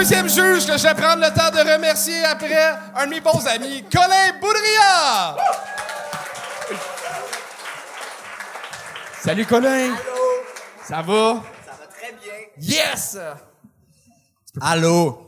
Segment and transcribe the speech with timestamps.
[0.00, 2.54] deuxième juge que je vais prendre le temps de remercier après
[2.96, 5.36] un de mes bons amis, Colin Boudria.
[9.22, 9.94] Salut Colin.
[10.88, 11.42] Ça va?
[11.66, 12.32] Ça va très bien.
[12.78, 13.18] Yes!
[14.58, 15.20] Allô?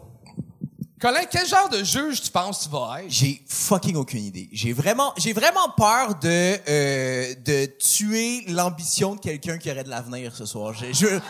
[0.99, 3.11] Colin, quel genre de juge tu penses que tu vas être?
[3.11, 4.49] J'ai fucking aucune idée.
[4.53, 9.91] J'ai vraiment, j'ai vraiment peur de, euh, de tuer l'ambition de quelqu'un qui aurait de
[9.91, 10.73] l'avenir ce soir.
[10.73, 11.21] Je, je-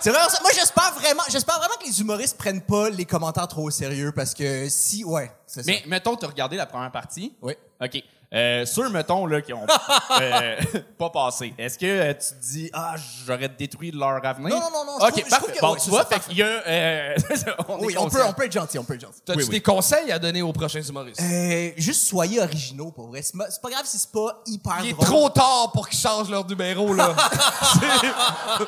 [0.00, 0.38] c'est vraiment ça.
[0.42, 4.12] Moi, j'espère vraiment, j'espère vraiment que les humoristes prennent pas les commentaires trop au sérieux
[4.12, 5.66] parce que si, ouais, c'est ça.
[5.70, 7.34] Mais mettons, t'as regardé la première partie.
[7.42, 7.54] Oui.
[7.82, 8.02] OK.
[8.32, 9.66] Euh, ceux, mettons, là, qui ont
[10.20, 10.56] euh,
[10.96, 12.94] pas passé, est-ce que euh, tu te dis, ah,
[13.26, 14.50] j'aurais détruit leur avenir?
[14.50, 15.36] Non, non, non, non, je OK, je parfait.
[15.46, 16.46] trouve que- bon, tu c'est vois, ça, fait qu'il y a...
[16.46, 17.14] Euh,
[17.68, 18.30] on est oui, on peut, conscient.
[18.30, 19.20] on peut être gentil, on peut être gentil.
[19.26, 19.50] T'as-tu Oui, oui.
[19.50, 21.20] des conseils à donner aux prochains humoristes?
[21.20, 23.20] Euh, juste soyez originaux, pour vrai.
[23.22, 25.06] C'est ma- c'est pas grave si c'est pas hyper Il est drôle.
[25.06, 27.16] trop tard pour qu'ils changent leur numéro, là.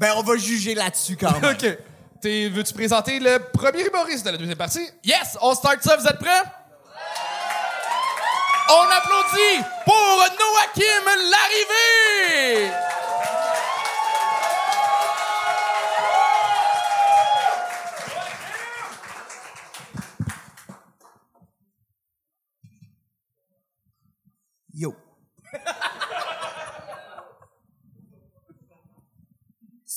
[0.00, 1.44] Ben, on va juger là-dessus quand même.
[1.52, 1.78] OK.
[2.22, 4.88] Veux-tu présenter le premier humoriste de la deuxième partie?
[5.04, 6.42] Yes, on start ça, vous êtes prêts?
[8.70, 12.89] On applaudit pour Noakim l'arrivée!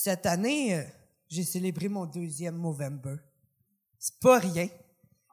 [0.03, 0.83] Cette année, euh,
[1.29, 3.15] j'ai célébré mon deuxième Movember.
[3.97, 4.67] C'est pas rien.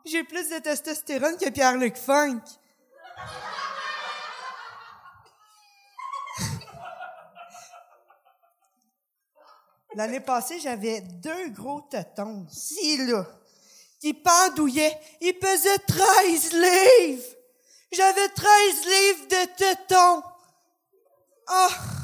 [0.07, 2.41] J'ai plus de testostérone que Pierre-Luc Funk.
[9.97, 13.27] L'année passée, j'avais deux gros tetons, ici, là,
[13.99, 15.01] qui pendouillaient.
[15.21, 17.25] Ils pesaient 13 livres.
[17.91, 18.47] J'avais 13
[18.85, 20.23] livres de tetons.
[21.49, 22.00] Ah!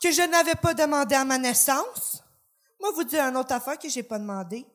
[0.00, 2.22] Que je n'avais pas demandé à ma naissance.
[2.80, 4.66] Moi, vous dire une autre affaire que j'ai pas demandé.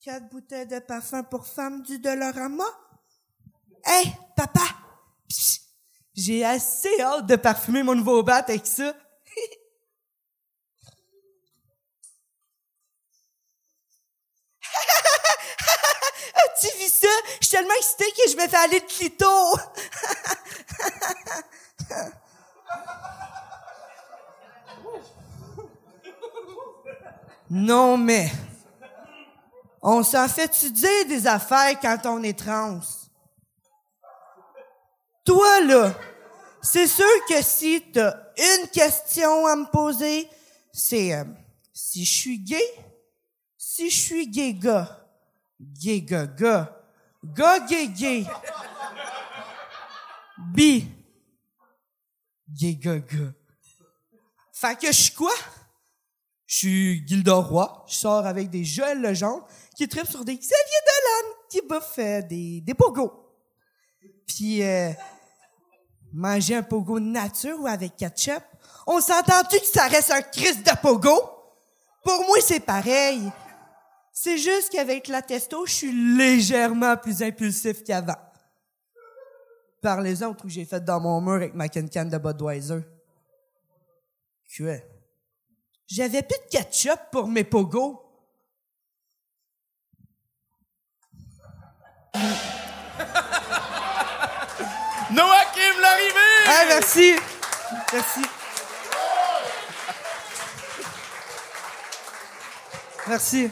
[0.00, 2.64] Quatre bouteilles de parfum pour femmes du Dolorama.
[3.84, 4.60] Hey, papa!
[6.14, 8.88] J'ai assez hâte de parfumer mon nouveau bat avec ça.
[16.34, 17.08] As-tu vu ça?
[17.40, 19.26] Je suis tellement excitée que je me fais aller de clito.
[27.54, 28.32] Non, mais.
[29.82, 32.80] On s'en fait-tu dire des affaires quand on est trans?
[35.22, 35.94] Toi, là,
[36.62, 40.30] c'est sûr que si t'as une question à me poser,
[40.72, 41.24] c'est euh,
[41.74, 42.64] si je suis gay,
[43.58, 45.06] si je suis gay gars,
[45.60, 46.82] gay gars gars,
[47.22, 48.26] gars gay gay,
[50.38, 50.88] bi,
[52.48, 53.34] gay gars gars.
[54.54, 55.34] Fait que je suis quoi?
[56.52, 57.48] Je suis Gilda.
[57.86, 62.20] Je sors avec des Joël Legendre qui trippent sur des Xavier Dolan qui bouffent euh,
[62.20, 63.10] des, des pogos.
[64.26, 64.90] Puis, euh,
[66.12, 68.42] manger un pogo nature ou avec ketchup,
[68.86, 71.18] on s'entend-tu que ça reste un Christ de pogo?
[72.04, 73.32] Pour moi, c'est pareil.
[74.12, 78.20] C'est juste qu'avec la testo, je suis légèrement plus impulsif qu'avant.
[79.80, 82.82] Parlez-en au truc que j'ai fait dans mon mur avec ma can de Budweiser.
[84.54, 84.91] Quoi?
[85.94, 88.02] J'avais plus de ketchup pour mes pogos.
[95.10, 96.46] Noakim l'arrivée!
[96.46, 97.14] Ah, merci.
[97.92, 98.22] Merci.
[103.06, 103.50] Merci.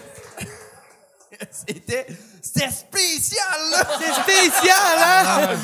[1.51, 2.07] C'était,
[2.41, 3.87] c'était spécial, là!
[3.99, 5.59] C'est spécial, hein?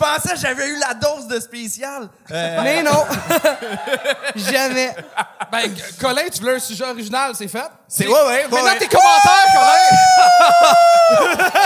[0.00, 2.08] Je pensais que j'avais eu la dose de spécial.
[2.30, 3.04] Mais non.
[4.34, 4.94] Jamais.
[5.52, 7.70] Ben, Colin, tu voulais un sujet original, c'est fait?
[7.86, 8.78] C'est, ouais, ouais, ouais, Maintenant, ouais.
[8.78, 9.90] tes commentaires, Colin!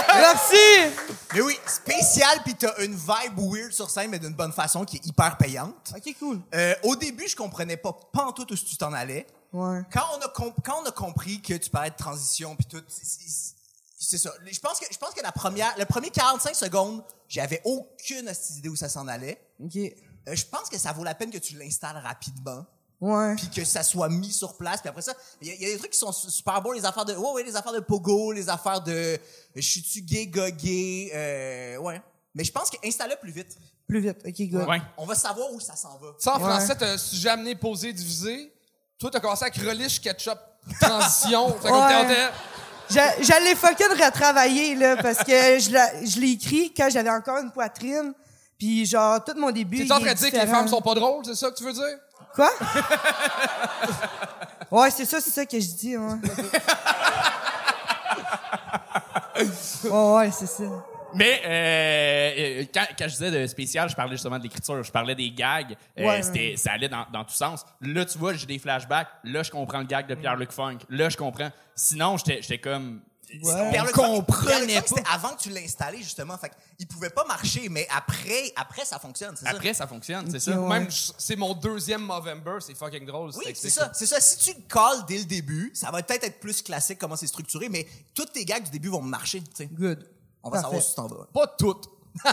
[0.14, 0.90] Merci.
[1.34, 4.96] Mais oui, spécial, puis t'as une vibe weird sur scène, mais d'une bonne façon, qui
[4.96, 5.92] est hyper payante.
[5.94, 6.40] OK, cool.
[6.54, 9.26] Euh, au début, je comprenais pas pantoute où tu t'en allais.
[9.52, 9.82] Ouais.
[9.92, 10.32] Quand on a,
[10.64, 12.82] quand on a compris que tu parlais de transition, puis tout,
[14.04, 14.32] c'est- ça.
[14.44, 18.68] Je pense que, je pense que la première, le premier 45 secondes, j'avais aucune idée
[18.68, 19.40] où ça s'en allait.
[19.62, 19.76] OK.
[19.76, 22.64] Euh, je pense que ça vaut la peine que tu l'installes rapidement.
[23.00, 23.34] Ouais.
[23.34, 24.80] puis que ça soit mis sur place.
[24.80, 25.12] Puis après ça,
[25.42, 27.04] il y, a- il y a des trucs qui sont su- super bons, les affaires
[27.04, 29.18] de, ouais, ouais, les affaires de pogo, les affaires de,
[29.54, 32.00] je suis-tu gay, gay, euh, ouais.
[32.34, 33.58] Mais je pense que installe-le plus vite.
[33.86, 34.18] Plus vite.
[34.26, 34.66] OK, good.
[34.68, 34.80] Ouais.
[34.96, 36.14] On va savoir où ça s'en va.
[36.18, 36.44] Ça, en Ouais.
[36.48, 38.54] français, t'as un sujet amené, posé, divisé.
[38.98, 40.38] Toi, t'as commencé avec relish, ketchup,
[40.80, 41.52] transition.
[41.60, 42.30] Fait Ouais.
[42.90, 47.50] J'allais fucking retravailler, là, parce que je l'ai je l'ai écrit quand j'avais encore une
[47.50, 48.12] poitrine.
[48.58, 49.86] Puis genre, tout mon début.
[49.86, 51.64] T'es en train de dire que les femmes sont pas drôles, c'est ça que tu
[51.64, 51.98] veux dire?
[52.34, 52.50] Quoi?
[54.70, 56.04] ouais, c'est ça, c'est ça que je dis, ouais.
[59.84, 60.64] ouais, ouais, c'est ça.
[61.14, 64.92] Mais euh, euh, quand, quand je disais de spécial, je parlais justement de l'écriture, je
[64.92, 65.76] parlais des gags.
[65.98, 66.56] Euh, Ouais, c'était, ouais.
[66.56, 67.64] Ça allait dans, dans tous sens.
[67.80, 69.08] Là, tu vois, j'ai des flashbacks.
[69.24, 70.78] Là, je comprends le gag de Pierre-Luc Funk.
[70.88, 71.50] Là, je comprends.
[71.74, 73.00] Sinon, j'étais, j'étais comme...
[73.42, 73.72] Ouais.
[73.88, 74.34] Funk, pas.
[74.86, 76.38] C'était avant que tu l'aies installé, justement.
[76.38, 79.50] Fait il pouvait pas marcher, mais après, après ça fonctionne, c'est ça?
[79.50, 80.60] Après, ça fonctionne, c'est ça.
[80.60, 80.68] ouais.
[80.68, 83.30] Même, c'est mon deuxième Movember, c'est fucking drôle.
[83.36, 84.20] Oui, c'est ça, c'est ça.
[84.20, 87.26] Si tu le calls dès le début, ça va peut-être être plus classique comment c'est
[87.26, 89.66] structuré, mais tous tes gags du début vont marcher, tu sais.
[89.66, 90.06] Good.
[90.44, 91.26] On va savoir si tu t'en vas.
[91.32, 91.88] Pas toutes.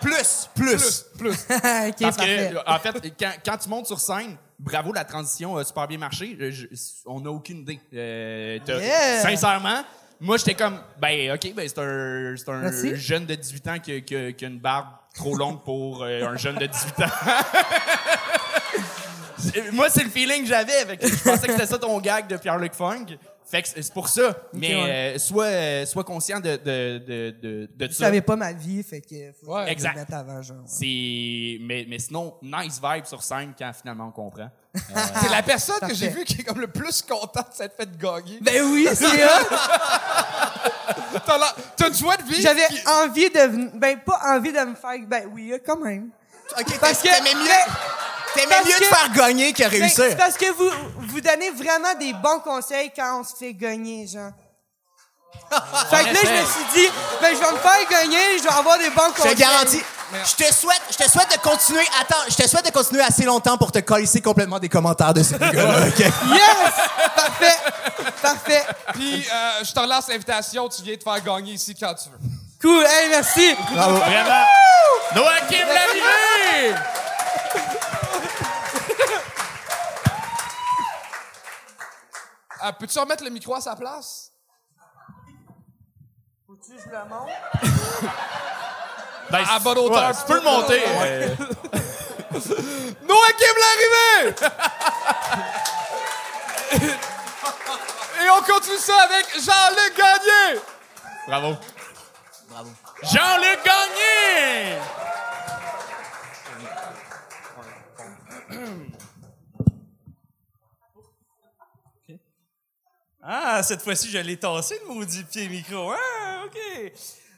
[0.00, 0.76] Plus, plus.
[0.76, 1.36] Plus, plus.
[1.48, 2.52] Parce parfait.
[2.54, 5.98] que, en fait, quand, quand tu montes sur scène, bravo, la transition a super bien
[5.98, 6.36] marché.
[6.50, 6.66] Je-
[7.04, 7.80] on n'a aucune idée.
[7.92, 9.20] Euh, Yeah.
[9.22, 9.82] Sincèrement,
[10.20, 12.96] moi, j'étais comme, ben, OK, ben, c'est un, c'est un Merci.
[12.96, 16.24] jeune de 18 ans qui, a- qui qui a une barbe trop longue pour euh,
[16.28, 17.08] un jeune de 18 ans.
[19.72, 20.96] Moi, c'est le feeling que j'avais.
[20.96, 23.06] Que Je pensais que c'était ça ton gag de Pierre-Luc Funk.
[23.50, 24.36] Fait que c'est pour ça.
[24.52, 25.14] Mais ouais.
[25.16, 28.04] euh, sois, euh, sois conscient de, de, de, de, de Tu ça.
[28.04, 29.62] savais pas ma vie, fait que faut Ouais.
[29.62, 30.12] que je Exact.
[30.12, 30.58] avant, genre.
[30.58, 30.62] ouais.
[30.66, 34.48] C'est mais mais sinon nice vibe sur scène quand finalement on comprend.
[35.20, 37.88] C'est la personne que j'ai vue qui est comme le plus contente de s'être fait
[37.98, 38.38] gagner.
[38.40, 39.56] Ben oui, c'est hot.
[41.26, 42.40] T'as la- T'as une joie de vie.
[42.40, 43.76] J'avais qui- envie de...
[43.78, 44.98] Ben, pas envie de me faire...
[45.08, 46.10] Ben oui, quand même.
[46.58, 47.72] OK, Parce que- t'aimais mieux, mais-
[48.34, 50.04] t'aimais mieux de que- faire gagner que réussir.
[50.10, 54.06] c'est parce que vous, vous donnez vraiment des bons conseils quand on se fait gagner,
[54.06, 54.30] genre.
[55.90, 56.88] fait que là, je me suis dit,
[57.20, 59.34] ben, je vais me faire gagner, je vais avoir des bons Je conseils.
[59.34, 59.82] te garantis.
[60.12, 61.84] Je te souhaite, je te souhaite de continuer.
[62.00, 65.22] Attends, je te souhaite de continuer assez longtemps pour te coller complètement des commentaires de
[65.22, 65.86] ces gars-là.
[65.86, 65.98] OK?
[66.00, 66.10] Yes!
[67.14, 67.56] Parfait!
[68.20, 68.62] Parfait!
[68.92, 72.18] Puis, euh, je te relance l'invitation, tu viens te faire gagner ici quand tu veux.
[72.60, 72.84] Cool!
[72.84, 73.54] Hey, merci!
[73.72, 74.44] Vraiment.
[75.14, 75.66] Noah Kim
[82.64, 84.32] Euh, Peux-tu remettre le micro à sa place?
[86.46, 87.32] Faut-tu que je le montre?
[89.30, 90.08] Ben, À bonne hauteur.
[90.08, 90.80] ouais, tu peux le monter.
[90.82, 91.36] Ouais.
[91.36, 91.36] euh,
[93.06, 94.34] Noah Kim l'arrivée!
[98.24, 100.60] Et on continue ça avec Jean-Luc Gagné!
[101.28, 101.56] bravo.
[102.48, 102.70] Bravo.
[103.04, 104.78] Jean-Luc Gagné.
[113.60, 115.92] Ah, cette fois-ci, je l'ai tassé, le maudit pied micro.
[115.92, 116.56] Ah, OK.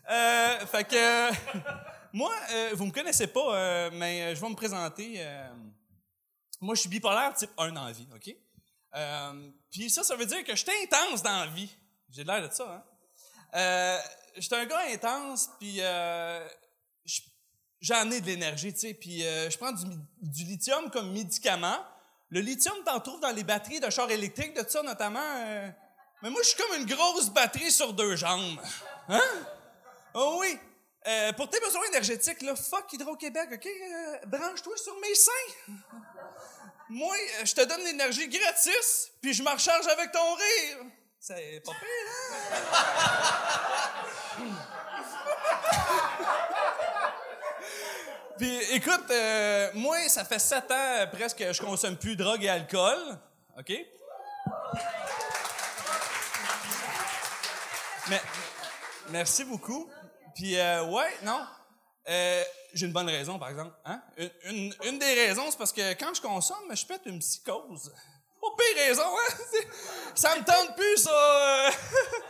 [0.09, 1.31] Euh, fait que,
[2.13, 5.21] moi, euh, vous me connaissez pas, euh, mais je vais me présenter.
[6.61, 8.37] moi, je suis bipolaire type 1 dans vie, OK?
[9.73, 11.77] Puis ça, ça veut dire que je suis intense dans la vie.
[12.09, 12.85] J'ai l'air de ça,
[13.53, 13.99] hein?
[14.37, 17.23] J'étais un gars intense, puis je-
[17.81, 18.95] j'en ai de l'énergie, tu sais.
[18.95, 21.85] Puis euh, je prends du, lithium comme médicament.
[22.29, 25.19] Le lithium, t'en trouves dans les batteries de chars électriques, de ça notamment.
[26.23, 28.61] Mais moi, je suis comme une grosse batterie sur deux jambes.
[29.09, 29.21] Hein?
[30.15, 30.59] Oh oui.
[31.07, 33.67] Euh, pour tes besoins énergétiques, là, fuck Hydro-Québec, OK?
[33.67, 35.73] Euh, Branche-toi sur mes seins.
[36.89, 40.79] Moi, euh, je te donne l'énergie gratis, puis je me recharge avec ton rire.
[41.19, 42.47] C'est pas pire, hein?
[48.39, 49.13] Puis écoute,
[49.75, 53.19] moi, ça fait sept ans presque que je consomme plus de drogue et alcool.
[53.57, 53.73] OK?
[58.09, 58.21] Mais,
[59.11, 59.89] merci beaucoup.
[60.35, 61.45] Puis, euh, ouais, non.
[62.09, 62.43] Euh,
[62.75, 63.75] j'ai une bonne raison, par exemple.
[63.85, 64.03] Hein?
[64.45, 67.93] Une, une- des raisons, c'est parce que quand je consomme, je pète une psychose.
[68.41, 69.35] Pas pire raison, hein?
[70.15, 71.11] ça me tente plus, ça.
[71.13, 71.71] euh.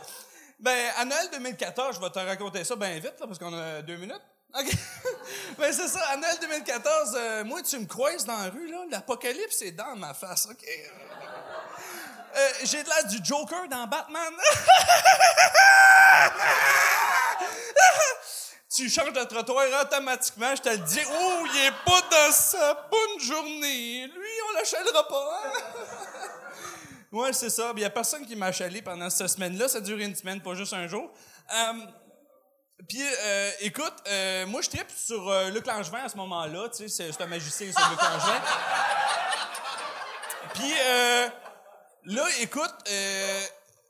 [0.59, 3.81] ben, à Noël 2014, je vais te raconter ça bien vite, là, parce qu'on a
[3.81, 4.21] deux minutes.
[4.59, 4.71] OK?
[5.57, 6.01] ben, c'est ça.
[6.09, 8.83] À Noël 2014, euh, moi, tu me croises dans la rue, là.
[8.91, 10.63] L'apocalypse est dans ma face, OK?
[12.35, 14.33] Euh, j'ai de l'air du Joker dans Batman.
[18.75, 21.01] tu changes de trottoir automatiquement, je te le dis.
[21.07, 24.07] Oh, il est pas dans sa bonne journée.
[24.07, 25.43] Lui, on l'achèlera pas.
[25.43, 25.51] Hein?
[27.11, 27.71] ouais, c'est ça.
[27.75, 29.67] Il y a personne qui m'a achalé pendant cette semaine-là.
[29.67, 31.11] Ça dure une semaine, pas juste un jour.
[31.53, 31.73] Euh,
[32.89, 36.69] puis, euh, écoute, euh, moi, je tripe sur Luc Langevin à ce moment-là.
[36.69, 38.41] Tu sais, c'est un magicien, c'est Luc Langevin.
[40.55, 40.73] Puis,
[42.05, 43.41] là, écoute, euh,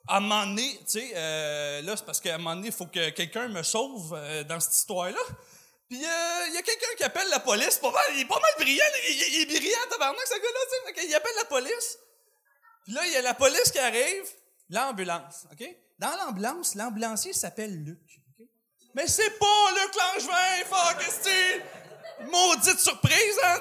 [0.07, 2.73] à un moment donné, tu sais, euh, là, c'est parce qu'à un moment donné, il
[2.73, 5.19] faut que quelqu'un me sauve euh, dans cette histoire-là.
[5.89, 7.77] Puis, euh, il y a quelqu'un qui appelle la police.
[7.77, 8.83] Pas mal, il est pas mal brillant.
[9.09, 11.97] Il, il- il est brillant, tabarnak, ce gars-là, qu'il appelle la police.
[12.85, 14.25] Puis là, il y a la police qui arrive,
[14.69, 15.65] l'ambulance, OK?
[15.99, 17.99] Dans l'ambulance, l'ambulancier s'appelle Luc.
[18.39, 18.45] OK?
[18.95, 23.59] Mais c'est pas Luc Langevin, fuck, Maudite surprise, hein?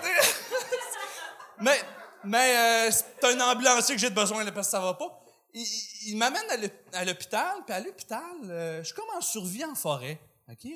[1.61, 1.80] Mais,
[2.25, 5.19] mais euh, c'est un ambulancier que j'ai besoin là, parce que ça va pas.
[5.55, 5.67] Il,
[6.07, 9.64] il- m'amène à l'hôp- à l'hôpital, puis à l'hôpital, euh, je suis comme en survie
[9.64, 10.19] en forêt,
[10.50, 10.71] OK?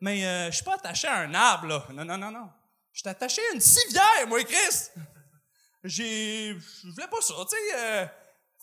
[0.00, 1.84] Mais euh, je suis pas attaché à un arbre, là.
[1.92, 2.48] Non, non, non, non.
[2.92, 4.90] Je suis attaché à une civière, moi, Chris!
[5.84, 6.56] J'ai...
[6.84, 7.74] Je voulais pas ça, tu sais.
[7.76, 8.06] euh,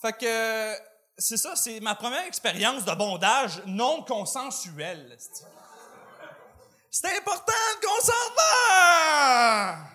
[0.01, 0.75] fait que...
[1.21, 5.17] C'est ça, c'est ma première expérience de bondage non consensuel.
[6.89, 9.89] C'est important le consentement!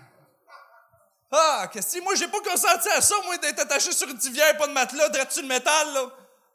[1.37, 4.57] Ah, qu'est-ce que moi j'ai pas consenti à ça, moi d'être attaché sur une civière,
[4.57, 6.00] pas de matelas, direct sur le métal, là.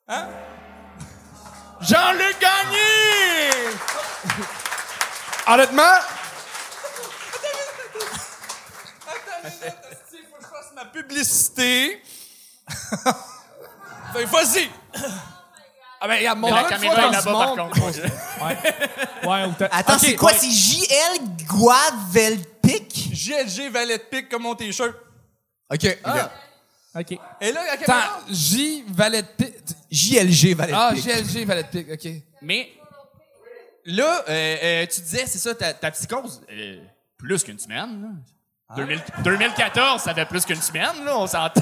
[0.08, 0.28] Hein?
[1.82, 3.50] Jean-Luc Gagné!
[5.48, 5.82] Honnêtement,
[9.08, 12.02] Attends une minute, esti, faut que je fasse ma publicité.
[14.14, 14.70] fait vas-y!
[16.02, 17.80] ah ben, regarde, mon la caméra est là-bas, par contre.
[17.82, 20.32] Ouais, ou t'as- Attends, c'est quoi?
[20.32, 20.38] ouais.
[20.40, 22.59] C'est JL Guavelpic?
[23.20, 24.96] JLG Valet de pique comme mon t-shirt.
[25.72, 25.98] OK.
[26.96, 27.12] OK.
[27.42, 28.22] Et là, la Attends, caméra.
[28.32, 29.56] J, valet de pique.
[29.92, 32.12] JLG Valet Ah, GLG, valet de pique, OK.
[32.42, 32.70] Mais
[33.86, 36.80] là, euh, euh, tu disais, c'est ça, ta, ta psychose, euh,
[37.18, 38.02] plus qu'une semaine.
[38.02, 38.10] Là.
[38.76, 41.62] 2000 2014, ça fait plus qu'une semaine, là, on s'entend.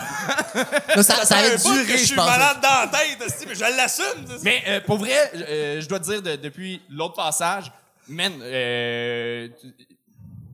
[0.96, 2.26] Ça, ça, ça fait avait un bout que duré, je je suis pense.
[2.28, 4.26] malade dans la tête, esti, mais je l'assume.
[4.44, 7.72] Mais euh, pour vrai, euh, je dois te dire, de- depuis l'autre passage,
[8.10, 9.74] man, euh, tu-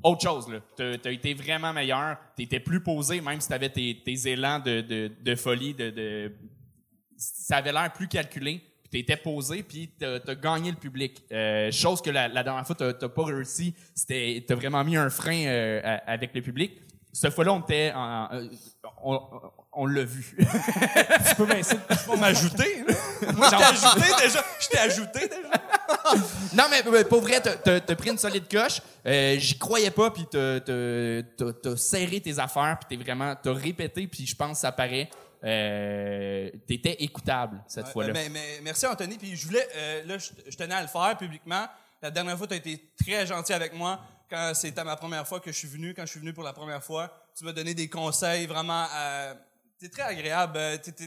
[0.04, 0.60] autre chose, là.
[0.76, 2.18] T'as t'as été vraiment meilleur.
[2.36, 6.32] T'étais plus posé, même si t'avais tes, tes élans de, de, de folie, de, de...
[7.18, 8.62] Ça avait l'air plus calculé.
[8.84, 11.24] Puis t'étais posé, puis t'as as gagné le public.
[11.32, 13.74] Euh, chose que la, la dernière fois, t'as t'as pas réussi.
[13.96, 16.80] C'était T'as vraiment mis un frein euh, à- avec le public.
[17.12, 18.28] Cette fois-là, on était en...
[18.34, 18.48] euh,
[19.04, 19.20] on
[19.76, 20.36] on l'a vu.
[21.30, 21.46] Tu peux
[22.18, 22.84] m'ajouter.
[23.36, 24.44] Moi, je t'ai ajouté déjà.
[24.60, 25.62] Je t'ai ajouté déjà.
[26.54, 28.82] Non, mais euh, pour vrai, t'as- t'as t'as pris une solide coche.
[29.06, 33.36] Euh, J'y croyais pas, puis t'as t'as- t'as- t'as serré tes affaires, puis t'es vraiment...
[33.42, 35.10] T'as répété, puis je pense que ça paraît.
[35.44, 38.14] Euh, T'étais écoutable cette fois-là.
[38.14, 39.18] Mais, mais merci Anthony.
[39.18, 41.66] Puis je voulais, euh, là, je, je tenais à le faire publiquement.
[42.02, 45.40] La dernière fois, tu as été très gentil avec moi quand c'était ma première fois
[45.40, 45.94] que je suis venu.
[45.94, 48.86] Quand je suis venu pour la première fois, tu m'as donné des conseils vraiment.
[48.96, 49.34] Euh,
[49.80, 50.58] T'es très agréable.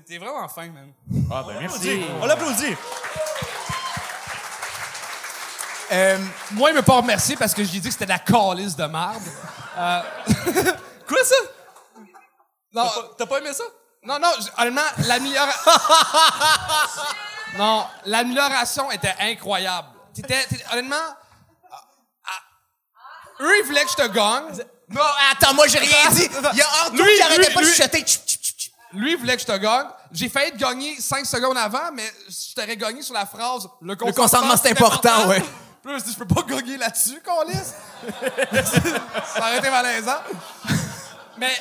[0.06, 0.92] T'es vraiment fin, man.
[1.30, 2.00] Ah, ben merci.
[2.20, 2.74] On l'applaudit.
[5.92, 6.18] Euh,
[6.52, 8.84] Moi, il m'a pas remercié parce que j'ai dit que c'était de la calice de
[8.84, 9.22] merde.
[11.08, 11.34] Quoi ça?
[12.72, 13.64] Non, T'as pas- aimé ça?
[14.02, 14.28] non, non,
[14.58, 15.72] honnêtement, l'amélioration...
[17.58, 19.88] non, l'amélioration était incroyable.
[20.14, 20.96] T'étais, honnêtement...
[23.40, 24.64] eux, ils voulaient que je te gagne.
[24.90, 25.00] non,
[25.32, 26.28] attends, moi, j'ai rien dit.
[26.52, 28.04] Il y a Arthur Lui, qui arrêtait lui, pas de lui- chuchoter.
[28.92, 29.86] Lui, il voulait que je te gagne.
[30.12, 33.96] J'ai failli te gagner 5 secondes avant, mais je t'aurais gagné sur la phrase «Le
[33.96, 35.42] consentement, consentement, c'est important, ouais.
[35.86, 37.54] Puis là, je me suis dit, je peux pas gagner là-dessus, Colis.
[39.24, 40.18] Ça aurait été malaisant.
[41.38, 41.52] Mais,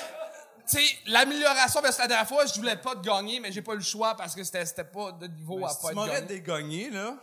[0.67, 3.62] tu sais, l'amélioration, parce que la dernière fois, je voulais pas te gagner, mais j'ai
[3.62, 5.94] pas eu le choix parce que c'était pas de niveau à Si pas tu être
[5.94, 6.25] m'aurais gagné.
[6.27, 7.13] dégagné, là.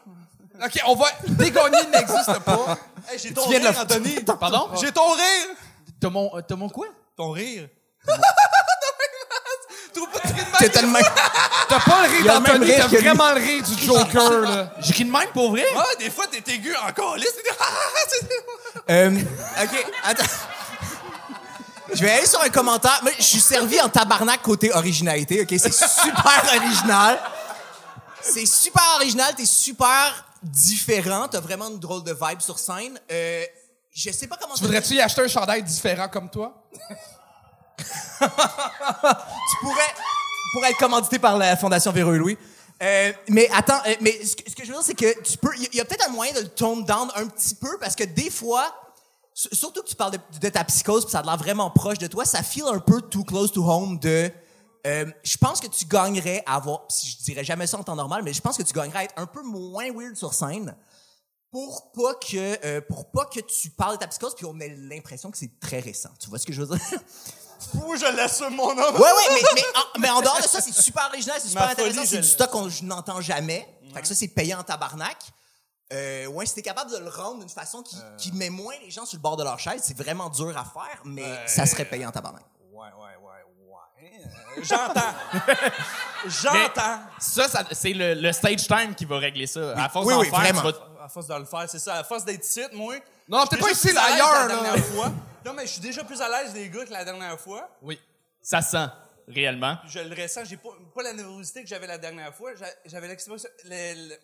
[0.65, 1.07] OK, on va...
[1.27, 2.79] Dégagner n'existe pas.
[3.11, 4.15] Hey, j'ai ton viens de rire, Anthony.
[4.39, 4.69] Pardon?
[4.81, 5.57] J'ai ton rire.
[6.01, 6.87] T'as mon, euh, t'as mon quoi?
[7.17, 7.69] Ton rire.
[10.61, 10.71] Même.
[10.71, 10.99] tellement...
[11.69, 14.73] T'as pas le rire d'Anthony, t'as vraiment le rire du Joker, là.
[14.81, 15.65] J'ai ri de même pour vrai?
[15.77, 17.17] Ah, des fois, t'es aigu encore.
[17.17, 17.25] Là,
[18.09, 18.29] c'est
[18.91, 19.21] Euh,
[19.63, 20.25] OK, attends.
[21.95, 23.01] Je vais aller sur un commentaire.
[23.03, 25.49] Moi, je suis servi en tabarnak côté originalité, OK?
[25.59, 27.19] C'est super original.
[28.23, 32.99] C'est super original, t'es super différent, t'as vraiment une drôle de vibe sur scène.
[33.11, 33.45] Euh,
[33.95, 34.55] je sais pas comment...
[34.55, 36.55] Tu voudrais-tu y acheter un chandail différent comme toi?
[37.79, 38.27] tu
[39.61, 39.95] pourrais,
[40.53, 42.39] pourrais être commandité par la Fondation Véreux Louis.
[42.83, 45.51] Euh, mais attends, euh, mais ce que, je veux dire, c'est que tu peux.
[45.57, 48.05] Il y a- peut-être un moyen de le tone down un petit peu parce que
[48.05, 48.75] des fois,
[49.35, 52.07] surtout que tu parles de, de ta psychose, puis ça a l'air vraiment proche de
[52.09, 54.31] toi, ça feel un peu too close to home de.
[54.87, 57.95] euh, je pense que tu gagnerais à avoir, si je dirais jamais ça en temps
[57.95, 60.75] normal, mais je pense que tu gagnerais à être un peu moins weird sur scène
[61.53, 64.75] pour pas que euh, pour pas que tu parles de ta psychose puis on ait
[64.77, 66.09] l'impression que c'est très récent.
[66.19, 66.99] Tu vois ce que je veux dire?
[67.75, 68.95] Je l'assume, mon homme.
[68.95, 71.65] Ouais, ouais, mais, mais, en, mais en dehors de ça, c'est super original, c'est super
[71.65, 72.03] Ma intéressant.
[72.05, 73.69] C'est du stock qu'on je n'entends jamais.
[73.95, 75.19] Fait que ça, c'est payant en tabarnak.
[75.93, 78.91] Euh, ouais, si t'es capable de le rendre d'une façon qui, qui met moins les
[78.91, 81.85] gens sur le bord de leur chaise, c'est vraiment dur à faire, mais ça serait
[81.85, 82.43] payant en tabarnak.
[82.73, 83.33] Ouais, ouais, ouais.
[83.35, 83.52] Euh,
[84.63, 85.15] J'entends.
[86.27, 87.01] J'entends.
[87.19, 89.73] Ça, ça- c'est le, le stage time qui va régler ça.
[89.77, 90.61] À force Oui, d'en oui, faire, vraiment.
[90.63, 91.95] tu vas- À force de le faire, c'est ça.
[91.97, 92.95] À force d'être ici, moi.
[93.29, 94.49] Non, t'es pas ici, ailleurs, la là.
[94.49, 95.13] dernière fois.
[95.45, 97.69] Non, mais je suis déjà plus à l'aise des gars que la dernière fois.
[97.83, 97.99] Oui.
[98.41, 98.87] Ça sent,
[99.27, 99.77] réellement.
[99.89, 100.45] Je le ressens.
[100.45, 102.53] J'ai pas, pas la nervosité que j'avais la dernière fois.
[102.55, 103.09] J'a- J'avais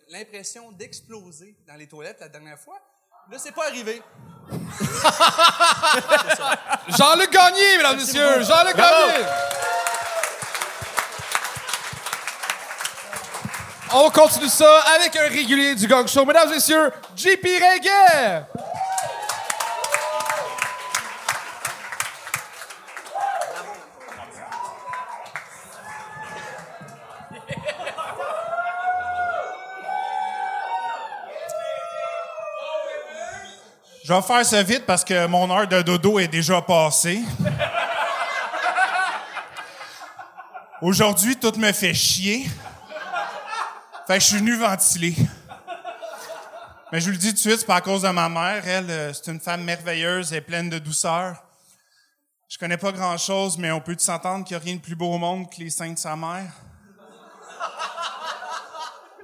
[0.09, 2.79] l'impression d'exploser dans les toilettes la dernière fois.
[3.29, 4.01] Là, c'est pas arrivé.
[6.97, 8.43] Jean-Luc Gagné, mesdames et messieurs.
[8.43, 9.25] Jean-Luc Gagné.
[13.91, 16.23] On continue ça avec un régulier du Gang Show.
[16.23, 18.45] Mesdames et messieurs, JP Reggae.
[34.03, 37.21] Je vais faire ça vite parce que mon heure de dodo est déjà passée.
[40.81, 42.47] Aujourd'hui, tout me fait chier.
[44.09, 45.15] Fait je suis venu ventiler.
[46.91, 48.67] Mais je vous le dis tout de suite, c'est pas à cause de ma mère.
[48.67, 51.35] Elle, euh, c'est une femme merveilleuse et pleine de douceur.
[52.47, 55.13] Je connais pas grand-chose, mais on peut s'entendre qu'il n'y a rien de plus beau
[55.13, 56.51] au monde que les seins de sa mère?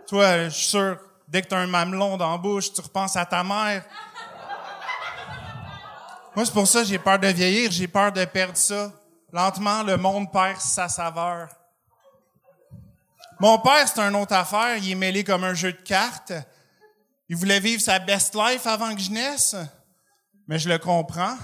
[0.08, 3.16] Toi, euh, je suis sûr, dès que t'as un mamelon dans la bouche, tu repenses
[3.16, 3.84] à ta mère.
[6.36, 8.92] Moi, c'est pour ça que j'ai peur de vieillir, j'ai peur de perdre ça.
[9.34, 11.50] Lentement, le monde perd sa saveur.
[13.40, 14.78] Mon père, c'est une autre affaire.
[14.78, 16.34] Il est mêlé comme un jeu de cartes.
[17.28, 19.56] Il voulait vivre sa best life avant que je naisse.
[20.48, 21.38] Mais je le comprends.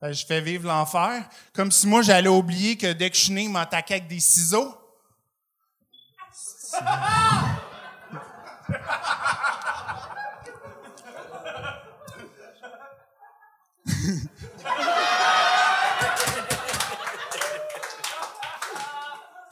[0.00, 1.28] Ben, je fais vivre l'enfer.
[1.52, 4.20] Comme si moi, j'allais oublier que dès que je suis né, il m'attaquait avec des
[4.20, 4.74] ciseaux.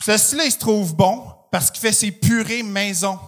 [0.01, 3.21] Ce style-là, il se trouve bon parce qu'il fait ses purées maison.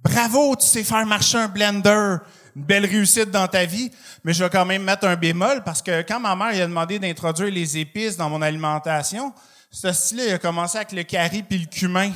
[0.00, 2.18] Bravo, tu sais faire marcher un blender.
[2.54, 3.90] Une belle réussite dans ta vie.
[4.22, 6.66] Mais je vais quand même mettre un bémol parce que quand ma mère il a
[6.66, 9.32] demandé d'introduire les épices dans mon alimentation,
[9.70, 12.12] ce style-là, il a commencé avec le curry puis le cumin.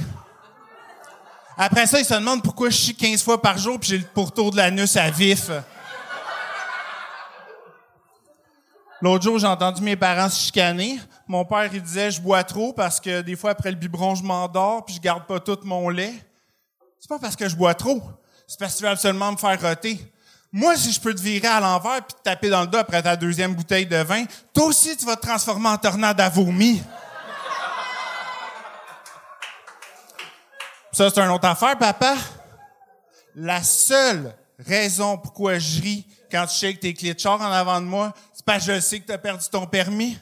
[1.57, 4.05] Après ça, il se demande pourquoi je chie 15 fois par jour puis j'ai le
[4.05, 5.51] pourtour de l'anus à vif.
[9.01, 10.99] L'autre jour, j'ai entendu mes parents se chicaner.
[11.29, 14.25] Mon père, il disait, je bois trop parce que des fois, après le biberon, je
[14.25, 16.15] m'endors puis je garde pas tout mon lait.
[16.99, 18.03] C'est pas parce que je bois trop.
[18.47, 20.01] C'est parce que tu veux absolument me faire roter.
[20.51, 23.03] Moi, si je peux te virer à l'envers puis te taper dans le dos après
[23.03, 26.83] ta deuxième bouteille de vin, toi aussi, tu vas te transformer en tornade à vomi.
[30.91, 32.17] Ça, c'est une autre affaire, papa.
[33.37, 37.87] La seule raison pourquoi je ris quand tu shakes tes clés de en avant de
[37.87, 38.13] moi,
[38.57, 40.19] je sais que tu as perdu ton permis.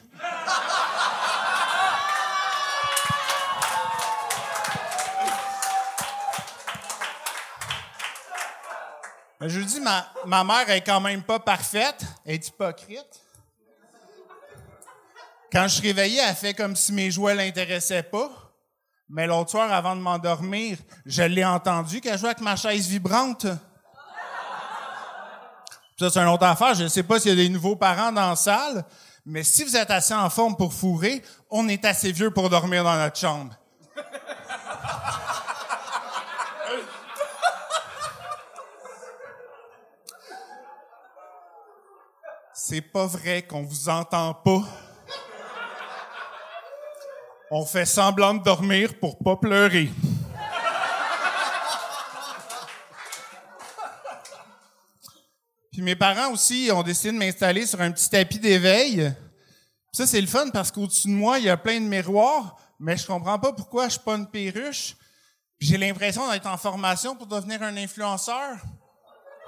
[9.39, 12.03] Mais je vous dis, ma, ma mère est quand même pas parfaite.
[12.25, 13.21] Elle est hypocrite?
[15.49, 18.29] Quand je suis réveillé, elle fait comme si mes jouets l'intéressaient pas.
[19.09, 23.47] Mais l'autre soir, avant de m'endormir, je l'ai entendu qu'elle jouait avec ma chaise vibrante.
[25.99, 26.75] Ça, c'est une autre affaire.
[26.75, 28.85] Je ne sais pas s'il y a des nouveaux parents dans la salle,
[29.25, 32.83] mais si vous êtes assez en forme pour fourrer, on est assez vieux pour dormir
[32.83, 33.53] dans notre chambre.
[42.53, 44.61] C'est pas vrai qu'on vous entend pas.
[47.49, 49.89] On fait semblant de dormir pour pas pleurer.
[55.77, 59.13] Puis mes parents aussi ont décidé de m'installer sur un petit tapis d'éveil.
[59.91, 62.97] Ça, c'est le fun parce qu'au-dessus de moi, il y a plein de miroirs, mais
[62.97, 64.95] je comprends pas pourquoi je suis pas une perruche.
[65.59, 68.57] Puis j'ai l'impression d'être en formation pour devenir un influenceur.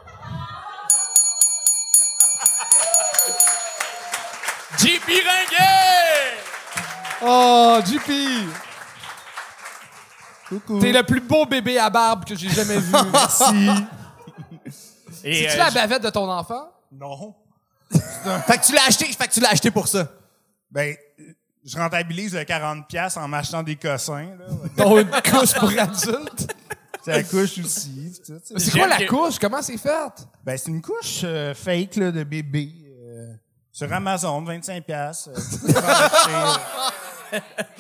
[4.78, 6.38] JP Ringuet!
[7.24, 8.12] Oh, JP.
[10.80, 12.94] T'es le plus beau bébé à barbe que j'ai jamais vu.
[13.30, 13.68] Si.
[15.24, 16.70] Et, C'est-tu euh, la bavette de ton enfant?
[16.92, 17.36] Non.
[17.92, 20.08] Fait que tu l'as acheté, fait que tu l'as acheté pour ça.
[20.70, 20.96] Ben,
[21.66, 24.36] je rentabilise le 40$ piastres en m'achetant des cossins.
[24.38, 24.46] Là.
[24.78, 26.56] Ton une couche pour adulte?
[27.04, 28.14] C'est la couche aussi.
[28.26, 28.54] tu sais.
[28.58, 29.40] C'est quoi la que- couche?
[29.40, 30.28] Comment c'est fait?
[30.44, 32.72] Ben, c'est une couche euh, fake là, de bébé.
[32.88, 33.34] euh,
[33.72, 34.82] sur Amazon, 25$.
[34.84, 35.30] piastres,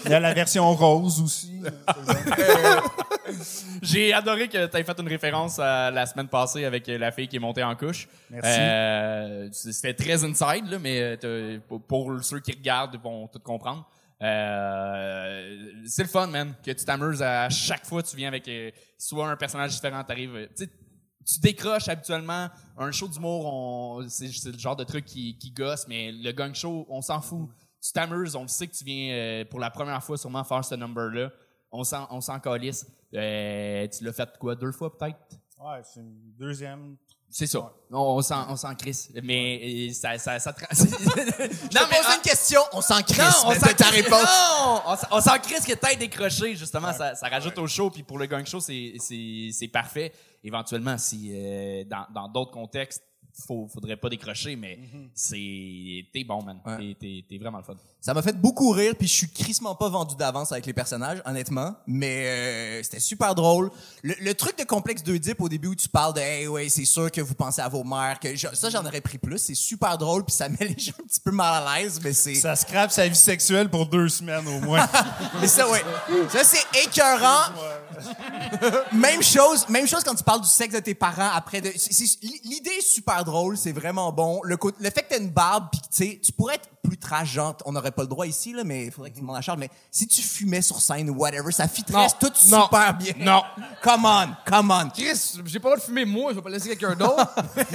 [0.05, 1.61] Il y a la version rose aussi.
[3.81, 7.27] J'ai adoré que tu aies fait une référence à la semaine passée avec la fille
[7.27, 8.07] qui est montée en couche.
[8.29, 8.49] Merci.
[8.59, 13.87] Euh, C'était très inside, là, mais euh, pour- ceux qui regardent vont tout comprendre.
[14.21, 18.47] Euh, c'est le fun, man, que tu t'amuses à chaque fois que tu viens avec
[18.47, 20.35] euh, soit un personnage différent, t'arrives.
[20.35, 25.85] euh, Tu décroches habituellement un show d'humour, c'est le genre de truc qui, qui gosse,
[25.87, 27.47] mais le gang show, on s'en fout.
[27.81, 30.63] Tu t'amuses, on le sait que tu viens euh, pour la première fois sûrement faire
[30.65, 31.29] ce number-là.
[31.71, 32.85] On s'en, on s'en calisse.
[33.13, 35.17] Euh, tu l'as fait quoi, deux fois peut-être?
[35.59, 36.97] Ouais, c'est une deuxième.
[37.31, 37.71] C'est ça.
[37.91, 39.11] On, on s'en, on s'en crisse.
[39.23, 40.51] Mais euh, ça, ça, ça.
[40.51, 43.91] tra- Je te pose ah, une question, on s'en crisse non, on s'en ta crisse-
[44.03, 44.23] réponse.
[44.23, 46.91] Non, on s'en- on s'en crisse que t'aies décroché, justement.
[46.91, 47.91] Ça, ça rajoute au show.
[47.91, 50.11] Puis pour le gang show, c'est, c'est, c'est parfait.
[50.43, 53.03] Éventuellement, si euh, dans, dans d'autres contextes,
[53.47, 54.77] faut, faudrait pas décrocher, mais
[55.13, 56.59] c'est, t'es bon, man.
[56.65, 56.77] Ouais.
[56.77, 57.75] T'es, t'es, t'es vraiment le fun.
[58.01, 61.21] Ça m'a fait beaucoup rire, puis je suis crissement pas vendu d'avance avec les personnages,
[61.25, 61.75] honnêtement.
[61.87, 63.71] Mais euh, c'était super drôle.
[64.03, 66.85] Le, le truc de complexe d'Oedipe au début où tu parles de Hey ouais, c'est
[66.85, 69.37] sûr que vous pensez à vos mères, que je- ça j'en aurais pris plus.
[69.37, 72.13] C'est super drôle, puis ça met les gens un petit peu mal à l'aise, mais
[72.13, 72.35] c'est.
[72.35, 74.87] Ça scrape sa vie sexuelle pour deux semaines au moins.
[75.41, 75.81] Mais ça, ouais.
[76.29, 77.53] Ça, c'est écœurant.
[78.93, 81.93] même chose, même chose quand tu parles du sexe de tes parents après de, c'est-
[81.93, 84.39] c'est- l'idée est super drôle, c'est vraiment bon.
[84.43, 86.97] Le, le fait que t'aies une barbe pis que, tu sais, tu pourrais être plus
[86.97, 87.61] trageante.
[87.65, 89.59] On n'aurait pas le droit ici, là, mais il faudrait que tu demandes à Charles,
[89.59, 92.63] mais si tu fumais sur scène ou whatever, ça fitterait tout Non.
[92.63, 93.13] super bien.
[93.19, 93.41] Non.
[93.83, 94.89] Come on, come on.
[94.89, 97.25] Chris, j'ai pas le droit de fumer moi, je vais pas laisser quelqu'un d'autre.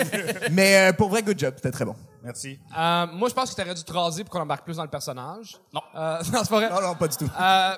[0.50, 1.54] Mais, euh, pour vrai, good job.
[1.56, 1.94] C'était très bon.
[2.22, 2.58] Merci.
[2.76, 4.88] Euh, moi, je pense que t'aurais dû te raser pour qu'on embarque plus dans le
[4.90, 5.58] personnage.
[5.72, 5.80] Non.
[5.94, 6.70] Euh, non, c'est pas vrai.
[6.70, 7.28] Non, non, pas du tout.
[7.38, 7.76] Euh,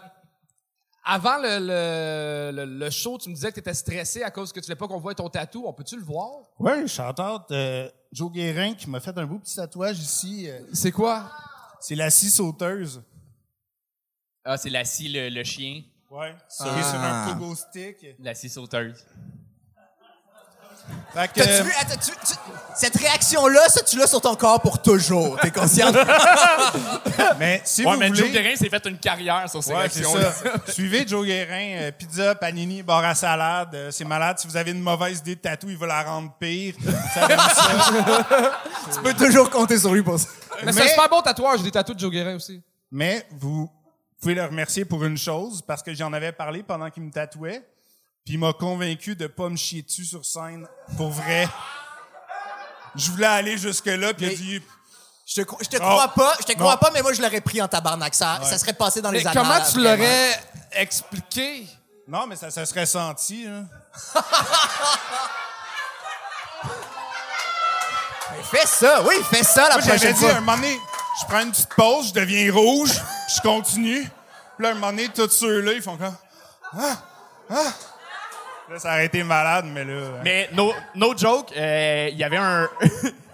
[1.08, 4.58] avant le, le, le, le show, tu me disais que t'étais stressé à cause que
[4.60, 5.64] tu voulais pas qu'on voie ton tatou.
[5.66, 6.30] On peut-tu le voir?
[6.58, 10.50] Oui, chanteur euh, Joe Guérin qui m'a fait un beau petit tatouage ici.
[10.50, 11.30] euh, C'est quoi?
[11.80, 13.02] c'est la scie sauteuse.
[14.44, 15.82] Ah, c'est la scie, le, le chien.
[16.10, 16.34] Ouais.
[16.60, 16.82] Ah.
[16.82, 18.04] sur un pogo stick.
[18.20, 19.04] La scie sauteuse.
[21.14, 22.38] Fait que, T'as-tu vu, attends, tu- tu-
[22.76, 25.38] cette réaction-là, ça, tu l'as sur ton corps pour toujours.
[25.40, 25.90] T'es conscient?
[27.38, 28.20] mais si Ouais, vous mais voulez...
[28.20, 30.52] Joe Guérin s'est fait une carrière sur ces Ouais, c'est réactions ça.
[30.72, 33.74] Suivez Joe Guérin, euh, pizza, panini, bar à salade.
[33.74, 34.38] euh, c'est malade.
[34.38, 36.74] Si vous avez une mauvaise idée de tatou, il va la rendre pire.
[37.14, 37.26] Ça
[38.94, 40.28] tu peux toujours compter sur lui pour ça.
[40.64, 41.58] Mais, c'est un Mais- super bon tatouage.
[41.58, 42.62] J'ai des tatous de Joe Guérin aussi.
[42.90, 43.70] Mais vous
[44.20, 47.62] pouvez le remercier pour une chose, parce que j'en avais parlé pendant qu'il me tatouait.
[48.26, 50.66] Puis il m'a convaincu de pas me chier dessus sur scène.
[50.98, 51.48] Pour vrai.
[52.96, 54.62] Je voulais aller jusque-là, puis il a dit...
[55.28, 56.18] Je te, je te crois Oh.
[56.20, 56.76] pas, je te crois Non.
[56.78, 58.14] pas, mais moi, je l'aurais pris en tabarnak.
[58.14, 59.42] Ça, ça serait passé dans Mais les annales.
[59.44, 60.40] comment tu l'aurais
[60.72, 61.66] expliqué?
[62.08, 63.46] Non, mais ça, ça serait senti.
[63.46, 63.66] Hein.
[68.50, 70.78] Fais ça, oui, fais ça la Moi, j'avais prochaine dit, à un moment donné,
[71.20, 72.92] je prends une petite pause, je deviens rouge,
[73.34, 74.02] je continue.
[74.02, 76.14] Puis là, à un moment donné, tous ceux-là, ils font comme...
[76.78, 76.96] Ah!
[77.50, 77.72] Ah!
[78.70, 79.92] Là, ça aurait été malade, mais là...
[79.92, 82.68] euh, Mais no, no joke, euh, il y avait un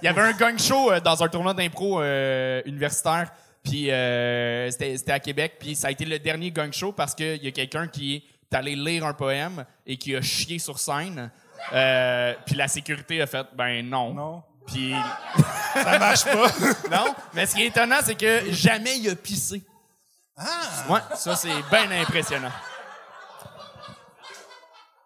[0.03, 3.31] il y avait un gang show euh, dans un tournoi d'impro euh, universitaire.
[3.65, 7.15] Puis euh, c'était c'était à Québec, puis ça a été le dernier gang show parce
[7.15, 8.17] qu'il y a quelqu'un qui
[8.51, 11.31] est allé lire un poème et qui a chié sur scène.
[11.73, 14.13] Euh, puis la sécurité a fait ben non.
[14.13, 14.43] Non.
[14.67, 14.93] Puis
[15.75, 16.49] Ça marche pas.
[16.91, 19.63] non, mais ce qui est étonnant c'est que jamais il a pissé.
[20.37, 20.45] Ah.
[20.91, 22.51] Ouais, ça c'est bien impressionnant.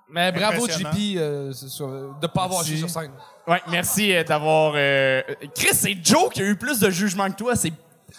[0.09, 0.69] Mais bravo.
[0.69, 3.11] JP, euh, sur- de pas avoir chié sur scène.
[3.47, 5.23] Ouais, merci euh, d'avoir euh,
[5.55, 7.73] Chris, c'est Joe qui a eu plus de jugement que toi, c'est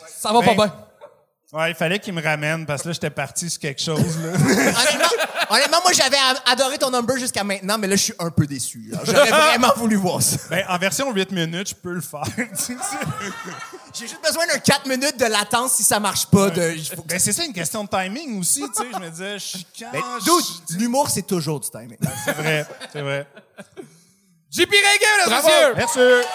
[0.08, 0.74] Ça va Ben, pas bien.
[1.54, 4.32] Ouais, il fallait qu'il me ramène, parce que là, j'étais parti sur quelque chose, là.
[4.36, 5.08] Honnêtement,
[5.50, 8.90] honnêtement, moi, j'avais adoré ton number jusqu'à maintenant, mais là, je suis un peu déçu.
[8.92, 9.00] là.
[9.06, 10.36] J'aurais vraiment voulu voir ça.
[10.50, 12.24] ben, en version 8 minutes, je peux le faire.
[13.94, 16.50] J'ai juste besoin d'un 4 minutes de latence si ça marche pas.
[16.50, 18.90] De, il faut que- ben, c'est ça, une question de timing aussi, tu sais.
[18.94, 19.92] Je me disais, je suis quand...
[19.94, 21.98] Ben, je- dude, l'humour, c'est toujours du timing.
[22.26, 23.26] C'est vrai, c'est vrai.
[24.52, 25.74] JP Reagan, mesdames et messieurs!
[25.78, 26.28] Merci.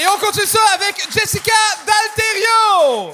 [0.00, 1.52] Et on continue ça avec Jessica
[1.86, 3.12] Dalterio!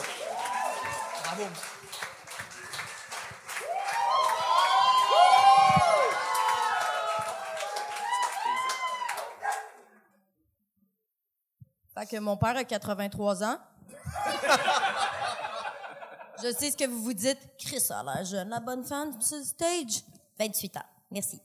[11.92, 13.58] Fait que mon père a 83 ans.
[16.40, 17.40] Je sais ce que vous vous dites.
[17.58, 20.04] Chris a l'air jeune, la bonne femme sur le stage.
[20.38, 20.86] 28 ans.
[21.10, 21.42] Merci.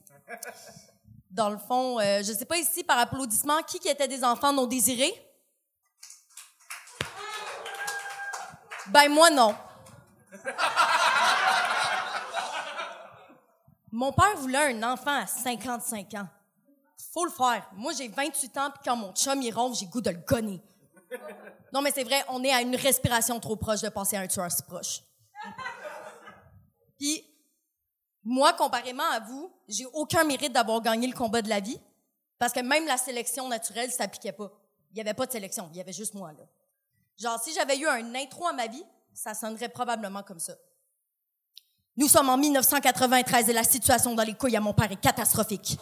[1.28, 4.52] Dans le fond, euh, je sais pas ici, par applaudissement, qui qui était des enfants
[4.52, 5.31] non désirés?
[8.88, 9.54] Ben, moi, non.
[13.90, 16.28] Mon père voulait un enfant à 55 ans.
[17.12, 17.68] Faut le faire.
[17.74, 20.62] Moi, j'ai 28 ans, puis quand mon chum il ronfle, j'ai goût de le gonner.
[21.72, 24.26] Non, mais c'est vrai, on est à une respiration trop proche de passer à un
[24.26, 25.02] tueur si proche.
[26.98, 27.24] Puis,
[28.24, 31.80] moi, comparément à vous, j'ai aucun mérite d'avoir gagné le combat de la vie,
[32.38, 34.50] parce que même la sélection naturelle s'appliquait pas.
[34.90, 36.44] Il y avait pas de sélection, il y avait juste moi, là.
[37.18, 40.54] Genre, si j'avais eu un intro à ma vie, ça sonnerait probablement comme ça.
[41.96, 45.76] Nous sommes en 1993 et la situation dans les couilles à mon père est catastrophique.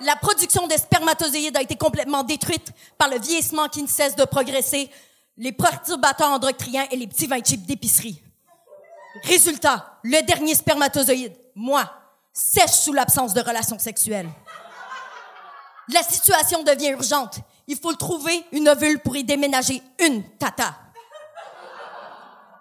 [0.00, 4.24] La production de spermatozoïdes a été complètement détruite par le vieillissement qui ne cesse de
[4.24, 4.90] progresser,
[5.36, 8.22] les perturbateurs endocriniens et les petits vins cheap d'épicerie.
[9.22, 11.90] Résultat, le dernier spermatozoïde, moi,
[12.32, 14.28] sèche sous l'absence de relations sexuelles.
[15.92, 17.38] La situation devient urgente.
[17.66, 20.74] Il faut trouver une ovule pour y déménager une tata.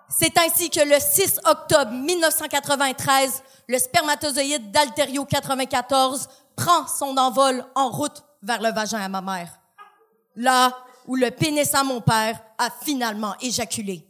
[0.09, 7.89] C'est ainsi que le 6 octobre 1993, le spermatozoïde d'Alterio 94 prend son envol en
[7.89, 9.59] route vers le vagin à ma mère.
[10.35, 10.71] Là
[11.07, 14.07] où le pénis à mon père a finalement éjaculé.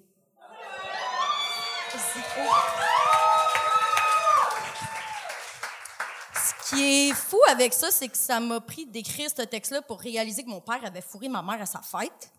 [6.76, 10.44] Qui est fou avec ça, c'est que ça m'a pris d'écrire ce texte-là pour réaliser
[10.44, 12.32] que mon père avait fourré ma mère à sa fête.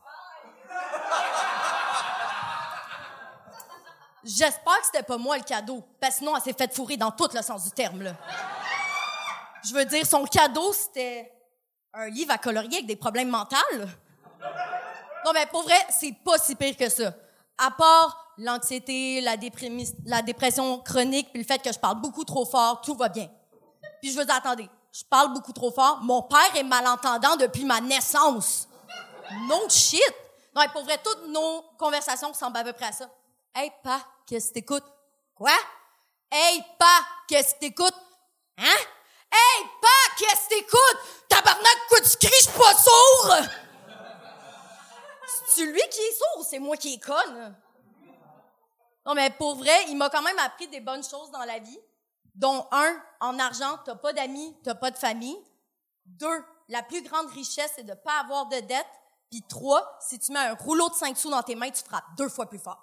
[4.25, 7.13] J'espère que c'était pas moi le cadeau, parce que sinon elle s'est fait fourrer dans
[7.13, 8.15] tout le sens du terme.
[9.65, 11.33] Je veux dire, son cadeau c'était
[11.95, 13.57] un livre à colorier avec des problèmes mentaux.
[15.25, 17.15] Non mais pour vrai, c'est pas si pire que ça.
[17.57, 19.37] À part l'anxiété, la,
[20.05, 23.29] la dépression chronique, puis le fait que je parle beaucoup trop fort, tout va bien.
[24.01, 25.99] Puis je veux dire, attendez, je parle beaucoup trop fort.
[26.03, 28.69] Mon père est malentendant depuis ma naissance.
[29.49, 30.01] No shit.
[30.55, 33.11] Non, pour vrai, toutes nos conversations ressemblent à peu près à ça.
[33.55, 34.85] Hey, pa, qu'est-ce que t'écoutes?
[35.35, 35.53] Quoi?
[36.31, 36.87] Hey, pa,
[37.29, 37.95] qu'est-ce que t'écoutes?
[38.59, 38.77] Hein?
[39.31, 41.29] Hey, pa, qu'est-ce que t'écoutes?
[41.29, 43.35] Tabarnak, quoi tu cries, je suis pas sourd!
[45.49, 47.55] C'est lui qui est sourd ou c'est moi qui est conne?
[49.05, 51.79] Non, mais pour vrai, il m'a quand même appris des bonnes choses dans la vie.
[52.37, 55.37] Dont un, en argent, t'as pas d'amis, t'as pas de famille.
[56.05, 58.87] Deux, la plus grande richesse, c'est de pas avoir de dette.
[59.31, 62.05] Puis trois, si tu mets un rouleau de 5 sous dans tes mains, tu frappes
[62.17, 62.83] deux fois plus fort.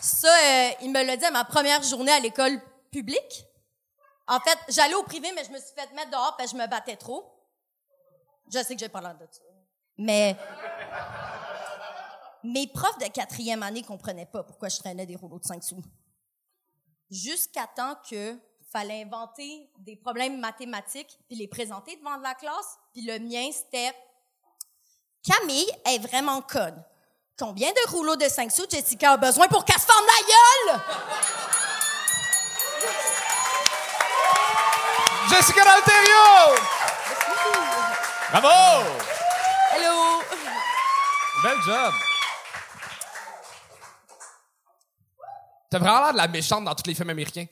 [0.00, 3.46] Ça, euh, il me l'a dit à ma première journée à l'école publique.
[4.26, 6.62] En fait, j'allais au privé, mais je me suis fait mettre dehors parce que je
[6.62, 7.34] me battais trop.
[8.52, 9.40] Je sais que j'ai pas l'air de ça.
[9.96, 10.36] Mais
[12.44, 15.82] mes profs de quatrième année comprenaient pas pourquoi je traînais des rouleaux de 5 sous.
[17.10, 18.38] Jusqu'à temps que
[18.70, 22.78] fallait inventer des problèmes mathématiques puis les présenter devant la classe.
[22.92, 23.94] Puis le mien, c'était
[25.22, 26.82] Camille est vraiment conne.
[27.38, 30.80] Combien de rouleaux de 5 sous Jessica a besoin pour qu'elle se forme la gueule?
[35.30, 36.60] Jessica D'Alterio!
[38.30, 38.88] Bravo!
[39.72, 40.20] Hello!
[41.42, 42.13] Bel job.
[45.74, 47.46] T'as vraiment l'air de la méchante dans tous les films américains.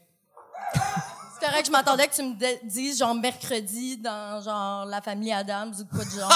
[0.74, 5.74] C'est correct, je m'attendais que tu me dises genre mercredi dans genre La Famille Adams
[5.80, 6.30] ou quoi de genre.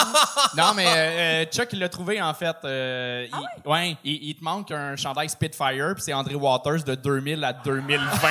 [0.56, 2.56] Non, mais euh, euh, Chuck, il l'a trouvé, en fait.
[2.64, 6.82] euh, Ah il, ouais, il, il te manque un chandail Spitfire, puis c'est André Waters
[6.82, 8.30] de 2000 à 2020.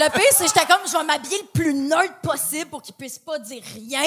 [0.00, 2.94] Le pire, c'est que j'étais comme, je vais m'habiller le plus nerd possible pour qu'il
[2.94, 4.02] puisse pas dire rien.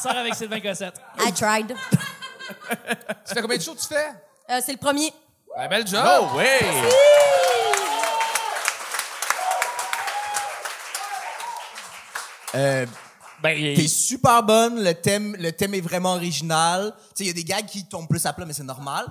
[0.00, 1.00] Sors avec Sylvain Cossette.
[1.24, 1.74] I tried.
[3.26, 4.08] Tu fais combien de shows tu fais?
[4.50, 5.12] Euh, c'est le premier.
[5.56, 6.04] Ben, bel job.
[6.04, 6.44] Oh, oui!
[12.54, 12.86] Euh,
[13.42, 16.94] Ben, T'es super bonne, le thème, le thème est vraiment original.
[16.96, 19.06] Tu sais, il y a des gags qui tombent plus à plat, mais c'est normal.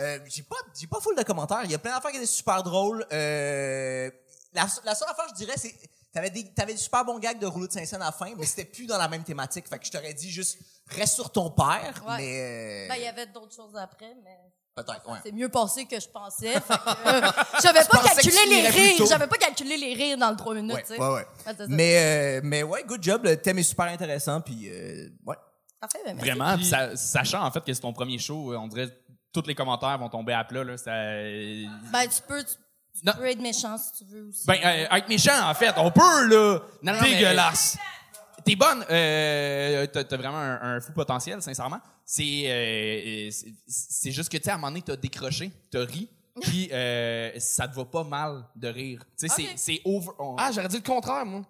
[0.00, 1.60] Euh, j'ai pas, j'ai pas full de commentaires.
[1.64, 3.06] Il y a plein d'affaires qui étaient super drôles.
[3.12, 4.10] Euh,
[4.52, 5.74] la, la seule affaire, je dirais, c'est,
[6.16, 8.46] t'avais des, t'avais des super bons gags de rouleau de Saint-Saëns à la fin, mais
[8.46, 9.68] c'était plus dans la même thématique.
[9.68, 12.16] Fait que je t'aurais dit juste, reste sur ton père, Ouais.
[12.16, 14.36] mais, euh, Ben, il y avait d'autres choses après, mais
[14.74, 15.18] peut-être, ouais.
[15.22, 16.52] c'est mieux passé que je pensais.
[16.54, 17.30] Fait que, euh,
[17.62, 19.06] j'avais pas calculé les rires.
[19.06, 21.00] J'avais pas calculé les rires dans le 3 minutes, Ouais, tu sais.
[21.00, 21.26] ouais.
[21.68, 23.24] Mais, euh, mais ouais, good job.
[23.24, 25.36] Le thème est super intéressant, puis euh, ouais.
[25.78, 26.30] Parfait, ben, merci.
[26.30, 28.88] Vraiment, puis ça- sachant en fait que c'est ton premier show, euh, on dirait
[29.34, 30.64] tous les commentaires vont tomber à plat.
[30.64, 32.54] Là, ça, euh, Ben, tu peux, tu,
[33.00, 33.12] tu Non.
[33.16, 34.46] peux être méchant si tu veux aussi.
[34.46, 36.60] ben, euh, être méchant, en fait, on peut, là!
[36.82, 37.76] Non, non, Dégueulasse.
[37.78, 38.84] euh, T'es bonne.
[38.90, 41.80] Euh, t'as, t'as vraiment un, un fou potentiel, sincèrement.
[42.04, 45.84] C'est, euh, c'est, c'est juste que, tu sais, à un moment donné, t'as décroché, t'as
[45.84, 46.08] ri,
[46.42, 49.00] puis euh, ça te va pas mal de rire.
[49.18, 50.08] Tu sais, c'est, c'est over...
[50.18, 51.42] on- Ah, j'aurais dit le contraire, moi.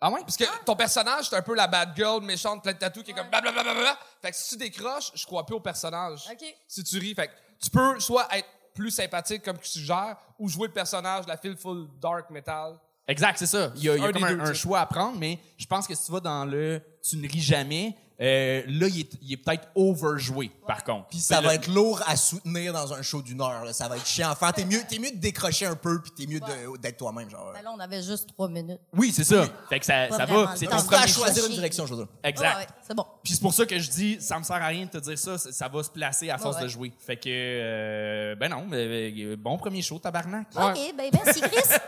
[0.00, 0.20] ah ouais?
[0.20, 3.12] Parce que ton personnage, c'est un peu la bad girl méchante, plein de tatous, qui
[3.12, 3.96] est comme blablabla.
[4.20, 6.24] Fait que si tu décroches, je crois plus au personnage.
[6.30, 6.44] OK.
[6.68, 10.48] Si tu ris, fait que tu peux soit être plus sympathique comme tu suggères, ou
[10.48, 12.78] jouer le personnage de la fille full dark metal.
[13.08, 13.72] Exact, c'est ça.
[13.76, 15.38] Il y a, il y a Un comme un, deux, un choix à prendre, mais
[15.58, 19.00] je pense que si tu vas dans le tu ne ris jamais, euh, là, il
[19.00, 21.08] est, il est peut-être overjoué, par contre.
[21.08, 23.64] Puis ça Ben, va le- être lourd à soutenir dans un show d'une heure.
[23.64, 23.72] là.
[23.72, 24.52] Ça va être chiant faire.
[24.52, 26.40] T'es mieux, t'es mieux de décrocher un peu, puis t'es mieux
[26.78, 27.28] d'être toi-même.
[27.28, 27.52] Genre.
[27.52, 28.80] Ben là, on avait juste 3 minutes.
[28.94, 29.44] Oui, c'est ça.
[29.68, 30.54] Fait que ça, ça va.
[30.56, 32.12] C'est ton à premier choisir une direction, je veux dire.
[32.22, 32.54] Exact.
[32.54, 33.06] Ouais, ouais, c'est bon.
[33.24, 35.18] Puis c'est pour ça que je dis, ça me sert à rien de te dire
[35.18, 36.62] ça, ça, ça va se placer à force ouais.
[36.62, 36.92] de jouer.
[37.04, 40.46] Fait que, euh, ben non, mais, euh, bon premier show, tabarnak.
[40.54, 41.78] OK, ben merci, Chris.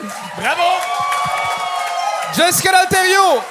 [0.38, 0.62] Bravo!
[2.34, 3.42] Jessica D'Alterio!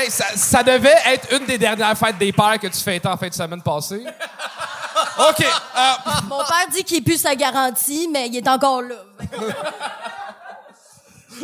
[0.00, 3.16] Hey, ça, ça devait être une des dernières fêtes des pères que tu fêtais en
[3.16, 4.04] fin de semaine passée.
[5.28, 5.40] OK.
[5.44, 5.92] euh,
[6.28, 8.94] Mon père dit qu'il pue sa garantie, mais il est encore là.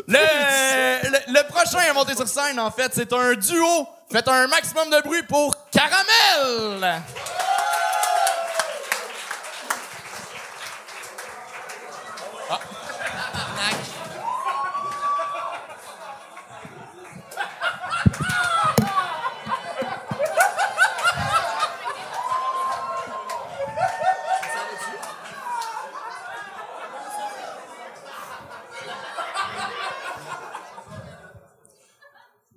[0.08, 0.18] Le,
[1.08, 3.88] le, le prochain à monter sur scène, en fait, c'est un duo.
[4.10, 7.00] Faites un maximum de bruit pour Caramel!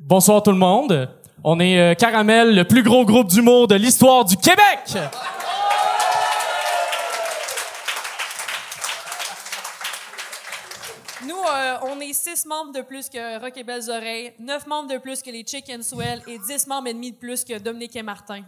[0.07, 1.09] Bonsoir tout le monde.
[1.43, 4.95] On est euh, Caramel, le plus gros groupe d'humour de l'histoire du Québec.
[11.25, 14.93] Nous, euh, on est six membres de plus que Rock et Belles Oreilles, neuf membres
[14.93, 17.97] de plus que les Chicken Swell et dix membres et demi de plus que Dominique
[17.97, 18.43] et Martin.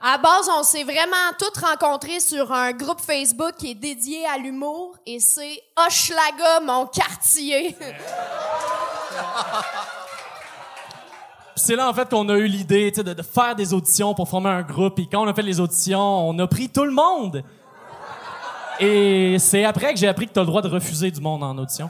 [0.00, 4.24] À la base, on s'est vraiment tous rencontrés sur un groupe Facebook qui est dédié
[4.24, 7.76] à l'humour et c'est Hochelaga, mon quartier.
[11.54, 14.50] C'est là en fait qu'on a eu l'idée de, de faire des auditions pour former
[14.50, 14.98] un groupe.
[14.98, 17.42] Et quand on a fait les auditions, on a pris tout le monde.
[18.78, 21.42] Et c'est après que j'ai appris que tu as le droit de refuser du monde
[21.42, 21.88] en audition.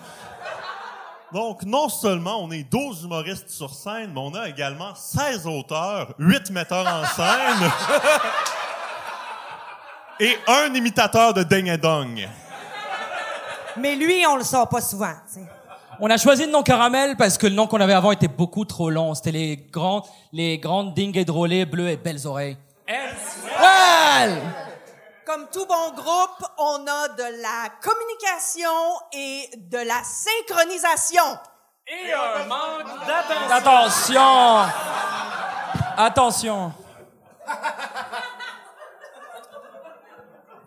[1.32, 6.14] Donc, non seulement on est 12 humoristes sur scène, mais on a également 16 auteurs,
[6.18, 7.70] 8 metteurs en scène
[10.20, 12.28] et un imitateur de Ding et Dong.
[13.76, 15.12] Mais lui, on le sort pas souvent.
[15.98, 18.64] On a choisi le nom Caramel parce que le nom qu'on avait avant était beaucoup
[18.64, 19.14] trop long.
[19.14, 22.58] C'était les grandes, les grandes dingues et drôlées, bleues et belles oreilles.
[22.86, 24.42] Well!
[25.24, 28.70] Comme tout bon groupe, on a de la communication
[29.12, 31.24] et de la synchronisation.
[31.88, 32.86] Et un manque
[33.48, 34.20] d'attention.
[34.20, 34.72] Attention!
[35.96, 36.72] Attention!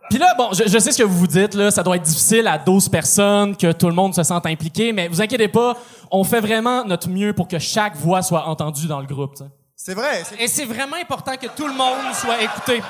[0.09, 2.03] Puis là, bon, je, je sais ce que vous vous dites, là, ça doit être
[2.03, 5.75] difficile à 12 personnes, que tout le monde se sente impliqué, mais vous inquiétez pas,
[6.11, 9.35] on fait vraiment notre mieux pour que chaque voix soit entendue dans le groupe.
[9.35, 9.49] tu sais.
[9.75, 10.23] C'est vrai.
[10.27, 12.81] c'est- Et c'est vraiment important que tout le monde soit écouté.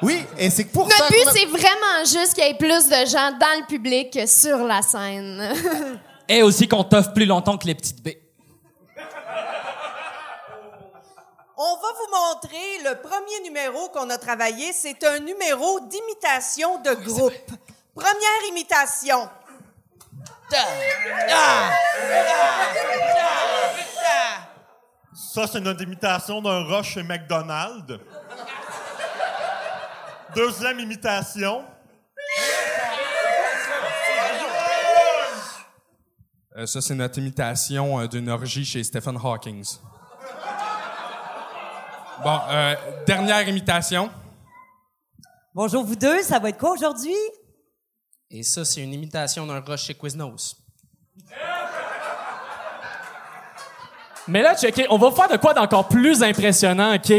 [0.00, 3.06] Oui, et c'est pour ça Notre but, c'est vraiment juste qu'il y ait plus de
[3.10, 5.52] gens dans le public que sur la scène.
[6.28, 8.20] Et aussi qu'on t'offre plus longtemps que les petites baies.
[11.60, 14.72] On va vous montrer le premier numéro qu'on a travaillé.
[14.72, 17.50] C'est un numéro d'imitation de groupe.
[17.96, 19.28] Première imitation.
[25.12, 27.98] Ça, c'est notre imitation d'un rush chez McDonald's.
[30.36, 31.64] Deuxième imitation.
[36.56, 39.64] Euh, ça, c'est notre imitation euh, d'une orgie chez Stephen Hawking.
[42.22, 42.74] Bon, euh,
[43.06, 44.10] dernière imitation.
[45.54, 47.14] Bonjour vous deux, ça va être quoi aujourd'hui?
[48.30, 50.56] Et ça, c'est une imitation d'un rush chez Quiznos.
[54.26, 57.12] Mais là, checkez, on va vous faire de quoi d'encore plus impressionnant, OK?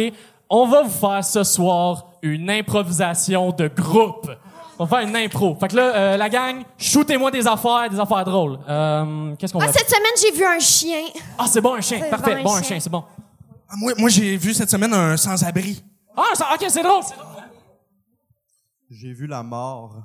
[0.49, 4.29] On va vous faire ce soir une improvisation de groupe.
[4.77, 5.55] On va faire une impro.
[5.59, 8.59] Fait que là, euh, la gang, shootez-moi des affaires, des affaires drôles.
[8.69, 11.01] Euh, Qu'est-ce qu'on Ah, va cette semaine, j'ai vu un chien.
[11.37, 11.99] Ah, c'est bon, un chien.
[12.01, 12.35] C'est Parfait.
[12.35, 12.67] bon, un Bon, un chien.
[12.69, 13.03] chien, c'est bon.
[13.69, 15.83] Ah, moi, moi j'ai vu cette semaine un sans-abri.
[16.17, 17.03] Ah, ça, OK, c'est drôle.
[18.89, 19.97] J'ai vu la mort.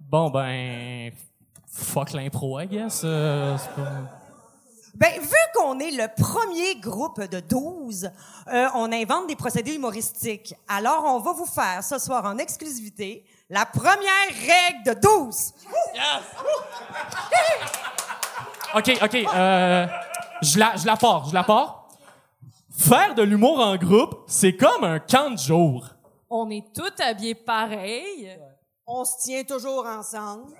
[0.00, 1.12] Bon, ben...
[1.70, 3.02] Fuck l'impro, I guess.
[3.04, 3.92] Euh, c'est pas...
[4.94, 8.10] Ben, vu qu'on est le premier groupe de 12,
[8.48, 10.54] euh, on invente des procédés humoristiques.
[10.66, 15.52] Alors, on va vous faire ce soir en exclusivité la première règle de 12.
[18.76, 19.14] OK, OK.
[19.34, 19.86] Euh,
[20.42, 21.88] je la, je la pars, je la pars.
[22.76, 25.86] Faire de l'humour en groupe, c'est comme un camp de jour.
[26.28, 28.38] On est tous habillés pareil.
[28.86, 30.52] On se tient toujours ensemble.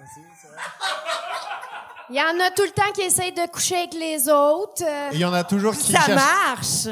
[2.08, 4.82] Il y en a tout le temps qui essayent de coucher avec les autres.
[4.86, 5.10] euh.
[5.12, 6.88] Il y en a toujours qui Ça cherchent- marche.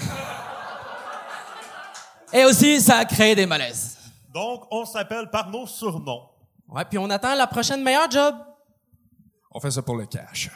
[2.32, 3.96] Et aussi, ça a créé des malaises.
[4.34, 6.28] Donc, on s'appelle par nos surnoms.
[6.68, 8.34] Ouais, puis on attend la prochaine meilleure job.
[9.58, 10.50] On fait ça pour le cash.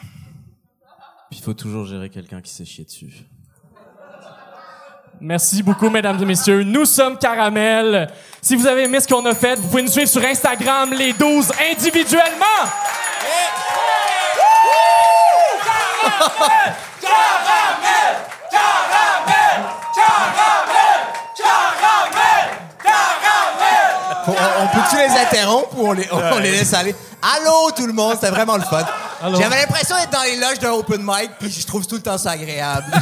[1.29, 3.11] Puis il faut toujours gérer quelqu'un qui s'est chié dessus.
[5.19, 6.63] Merci beaucoup, mesdames et messieurs.
[6.63, 8.09] Nous sommes Caramel.
[8.41, 11.11] Si vous avez aimé ce qu'on a fait, vous pouvez nous suivre sur Instagram, les
[11.11, 12.45] 12 individuellement.
[24.25, 24.62] Faut- on, on peut-tu
[24.93, 26.95] tu les interromps ou on les, on les laisse aller?
[27.21, 28.85] Allô, tout le monde, c'était vraiment le fun.
[29.39, 32.17] J'avais l'impression d'être dans les loges d'un open mic, puis je trouve tout le temps
[32.17, 32.85] ça agréable.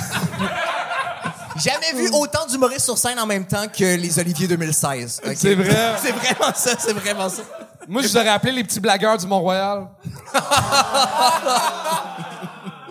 [1.58, 5.22] Jamais vu autant d'humoristes sur scène en même temps que les Olivier 2016.
[5.26, 5.34] ok?
[5.36, 5.96] C'est vrai.
[6.02, 7.42] c'est vraiment ça, c'est vraiment ça.
[7.88, 9.88] Moi, je vous aurais appelé les petits blagueurs du Mont-Royal.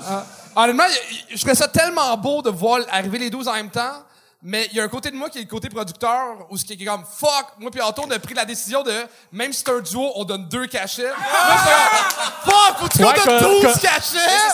[0.08, 0.24] Ah.
[0.56, 3.70] Honnêtement, y- y- je trouvais ça tellement beau de voir arriver les 12 en même
[3.70, 4.02] temps.
[4.42, 6.64] Mais il y a un côté de moi qui est le côté producteur, où ce
[6.64, 9.62] qui est comme fuck, moi puis Anto, on a pris la décision de, même si
[9.62, 11.02] c'est un duo, on donne deux cachets.
[11.12, 14.00] C'est fuck, faut-tu qu'on Ouais, donne que- 12 que- cachets?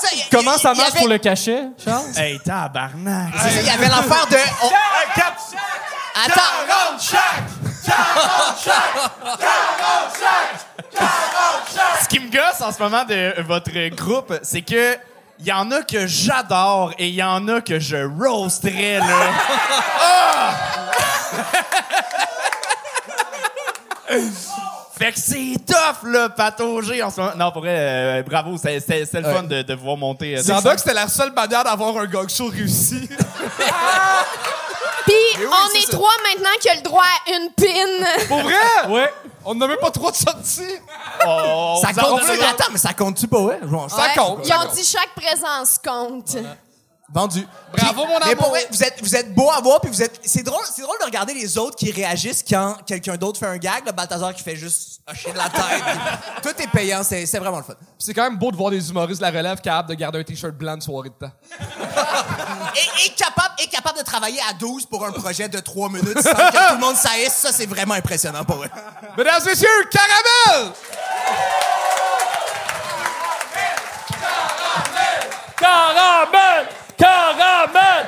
[0.01, 2.05] C'est ça, y- Comment ça y marche avait- pour le cachet, Charles?
[2.17, 3.33] Hey, tabarnak!
[3.41, 4.37] c'est ça, Il y avait l'affaire de.
[4.65, 4.71] on-
[6.19, 6.43] Attends!
[12.03, 14.97] Ce qui me gosse en ce moment de votre groupe, c'est que
[15.41, 19.05] il y en a que j'adore et il y en a que je roasterais, là.
[20.01, 20.55] Ah!
[24.99, 27.33] Fait que c'est tough, là, patauger en ce moment.
[27.37, 30.37] Non, pour vrai, euh, bravo, c'est c'est- c'est le fun de, de voir monter.
[30.39, 33.07] euh, Sans doute que c'était la seule manière d'avoir un gog show réussi.
[35.07, 35.93] Puis, oui, on c'est est ça.
[35.93, 38.25] trois maintenant qui a le droit à une pin.
[38.29, 38.55] Pour vrai?
[38.89, 39.13] Ouais.
[39.47, 40.63] On n'a même pas trop de sorties.
[41.27, 42.31] Oh, Ça compte-tu?
[42.45, 43.61] Attends, mais ça compte-tu pas, ouais?
[43.71, 44.15] Genre, Ça Ouais.
[44.17, 44.75] compte, Ils ça ont compte.
[44.75, 46.37] dit chaque présence compte.
[47.13, 47.47] Vendu.
[47.73, 48.49] Bravo, mon Mais pour amour.
[48.51, 50.21] vrai, vous êtes, vous êtes beau à voir, puis vous êtes.
[50.25, 53.59] C'est drôle, c'est drôle de regarder les autres qui réagissent quand quelqu'un d'autre fait un
[53.59, 55.63] gag, le Balthazar qui fait juste hocher de la tête.
[56.43, 57.75] Tout est payant, c'est c'est vraiment le fun.
[57.75, 60.19] Puis c'est quand même beau de voir des humoristes de la relève capables de garder
[60.19, 61.33] un t-shirt blanc une soirée de temps.
[62.77, 66.21] Et, et capable, et capable de travailler à 12 pour un projet de 3 minutes
[66.21, 68.69] sans que tout le monde saisse, ça c'est vraiment impressionnant pour eux.
[69.17, 70.73] Mesdames et messieurs, Caramel!
[74.11, 75.31] Caramel!
[75.57, 76.27] Caramel!
[76.31, 76.67] Caramel!
[76.97, 78.07] Caramel!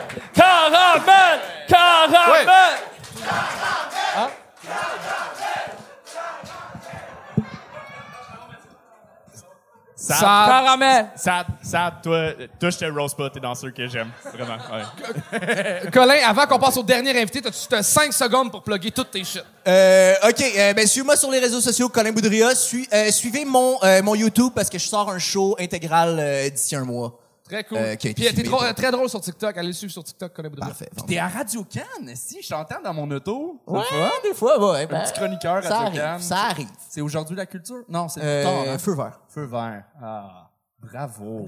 [10.00, 11.06] Ça, Caramel!
[11.16, 12.30] ça, ça, toi,
[12.60, 14.10] toi, je te roast pas, t'es dans ceux que j'aime.
[14.32, 15.90] Vraiment, ouais.
[15.92, 19.42] Colin, avant qu'on passe au dernier invité, t'as 5 secondes pour plugger toutes tes shit?
[19.66, 22.54] Euh, OK, euh, ben suivez-moi sur les réseaux sociaux, Colin Boudria.
[22.54, 26.48] Suis- euh, suivez mon, euh, mon YouTube parce que je sors un show intégral euh,
[26.48, 27.18] d'ici un mois.
[27.48, 27.78] Très cool.
[27.78, 29.56] Euh, qui a été Puis t'es filmé, trop- très drôle sur TikTok.
[29.56, 30.66] Allez le suivre sur TikTok, Colin Boudria.
[30.68, 30.90] Parfait.
[31.06, 33.60] T'es à Radio Cannes, si, je t'entends dans mon auto.
[33.66, 33.82] Ouais,
[34.22, 34.82] des fois, ouais.
[34.82, 36.20] Un ben, petit chroniqueur ça Radio arrive, Cannes.
[36.20, 36.68] ça arrive.
[36.90, 37.84] C'est aujourd'hui la culture?
[37.88, 38.78] Non, c'est Euh, plus tard, hein?
[38.78, 39.20] feu vert.
[39.28, 39.82] Feu vert.
[40.02, 41.46] Ah, bravo.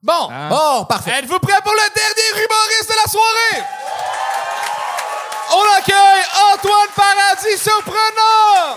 [0.00, 0.48] Bon, Hein?
[0.52, 1.10] Oh, parfait.
[1.18, 3.64] êtes-vous prêts pour le dernier humoriste de la soirée?
[5.50, 6.24] On accueille
[6.54, 8.76] Antoine Paradis Surprenant!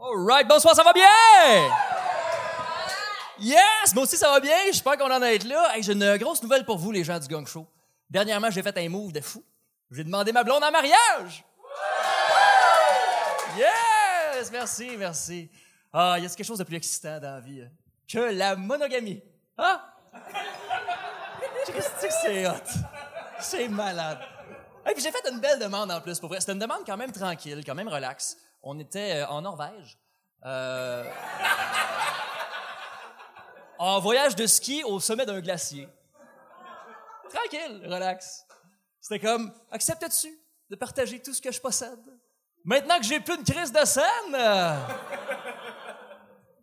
[0.00, 1.04] Alright, bonsoir, ça va bien?
[3.42, 5.74] Yes, moi aussi ça va bien, j'espère qu'on en est là.
[5.74, 7.66] Hey, j'ai une grosse nouvelle pour vous, les gens du Gang Show.
[8.08, 9.42] Dernièrement, j'ai fait un move de fou.
[9.90, 11.44] J'ai demandé ma blonde en mariage.
[13.58, 15.50] Yes, merci, merci.
[15.92, 17.70] Ah, il y a quelque chose de plus excitant dans la vie hein,
[18.08, 19.20] que la monogamie?
[19.58, 19.80] Hein?
[21.66, 22.52] Que c'est hot?
[23.40, 24.18] C'est malade.
[24.88, 26.40] Et puis j'ai fait une belle demande en plus, pour vrai.
[26.40, 28.36] C'était une demande quand même tranquille, quand même relax.
[28.62, 29.98] On était euh, en Norvège.
[30.44, 31.04] Euh,
[33.82, 35.88] en voyage de ski au sommet d'un glacier.
[37.28, 38.46] Tranquille, relax.
[39.00, 40.28] C'était comme, acceptes-tu
[40.70, 41.98] de partager tout ce que je possède?
[42.64, 44.04] Maintenant que j'ai plus une crise de scène!
[44.34, 44.76] euh,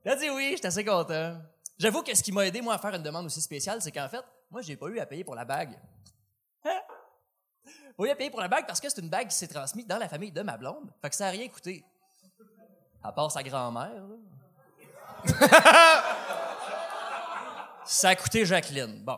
[0.05, 1.35] a dit oui, j'étais assez content.
[1.77, 4.07] J'avoue que ce qui m'a aidé, moi, à faire une demande aussi spéciale, c'est qu'en
[4.07, 5.77] fait, moi, j'ai pas eu à payer pour la bague.
[6.63, 6.79] Hein?
[7.97, 9.85] Pas eu à payer pour la bague parce que c'est une bague qui s'est transmise
[9.85, 10.89] dans la famille de ma blonde.
[11.01, 11.83] Fait que ça a rien coûté.
[13.03, 14.03] À part sa grand-mère.
[17.85, 19.03] ça a coûté Jacqueline.
[19.03, 19.17] Bon.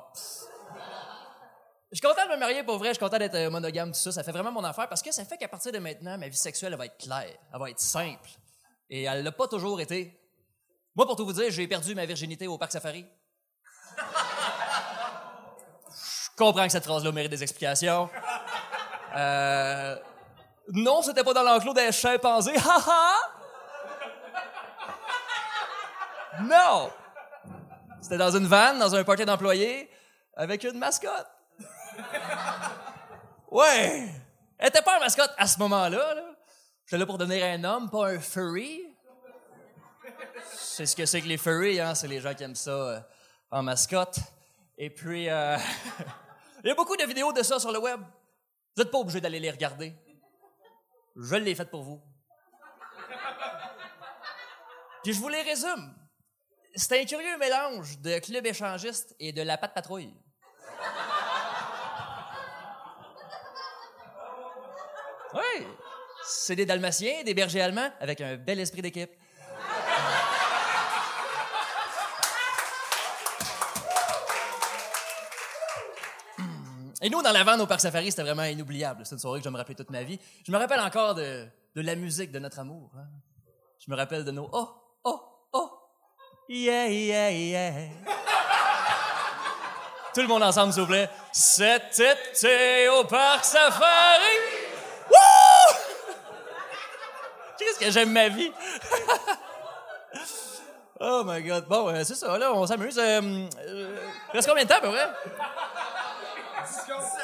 [1.91, 3.99] Je suis content de me marier pour vrai, je suis content d'être euh, monogame, tout
[3.99, 4.11] ça.
[4.11, 6.37] Ça fait vraiment mon affaire parce que ça fait qu'à partir de maintenant, ma vie
[6.37, 8.29] sexuelle elle va être claire, elle va être simple.
[8.89, 10.17] Et elle l'a pas toujours été.
[10.95, 13.05] Moi, pour tout vous dire, j'ai perdu ma virginité au parc safari.
[15.89, 18.09] Je comprends que cette phrase-là mérite des explications.
[19.15, 19.95] Euh,
[20.69, 22.55] non, c'était pas dans l'enclos des chimpanzés.
[22.55, 23.15] Ha ha!
[26.41, 26.91] Non!
[28.01, 29.89] C'était dans une vanne, dans un party d'employés,
[30.35, 31.27] avec une mascotte.
[33.51, 34.07] Ouais!
[34.57, 36.15] Elle était pas une mascotte à ce moment-là.
[36.15, 36.23] Là.
[36.85, 38.95] J'étais là pour devenir un homme, pas un furry.
[40.53, 41.93] C'est ce que c'est que les furries, hein?
[41.93, 42.99] C'est les gens qui aiment ça euh,
[43.51, 44.19] en mascotte.
[44.77, 45.57] Et puis, euh,
[46.63, 47.99] il y a beaucoup de vidéos de ça sur le web.
[47.99, 49.93] Vous n'êtes pas obligé d'aller les regarder.
[51.17, 52.01] Je l'ai fait pour vous.
[55.03, 55.93] Puis je vous les résume.
[56.75, 60.13] C'est un curieux mélange de club échangiste et de la patte patrouille.
[65.33, 65.67] Oui.
[66.25, 69.11] C'est des dalmatiens, des bergers allemands, avec un bel esprit d'équipe.
[77.03, 79.05] Et nous, dans la vanne au Parc Safari, c'était vraiment inoubliable.
[79.05, 80.19] C'est une soirée que je me rappeler toute ma vie.
[80.45, 82.91] Je me rappelle encore de, la musique de notre amour.
[82.95, 83.07] hein.
[83.79, 84.69] Je me rappelle de nos oh,
[85.03, 85.30] oh,
[86.51, 87.71] yeah, yeah, yeah.
[90.13, 91.09] Tout le monde ensemble, s'il vous plaît.
[91.31, 92.03] Cet
[92.91, 94.35] au Parc Safari.
[95.09, 95.75] Wouh!
[97.57, 98.51] Qu'est-ce que j'aime ma vie?
[100.99, 101.65] oh my God.
[101.67, 102.99] Bon, euh, c'est ça, là, on s'amuse.
[102.99, 103.21] Euh,
[103.67, 103.97] euh,
[104.33, 105.09] reste combien de temps, à peu près?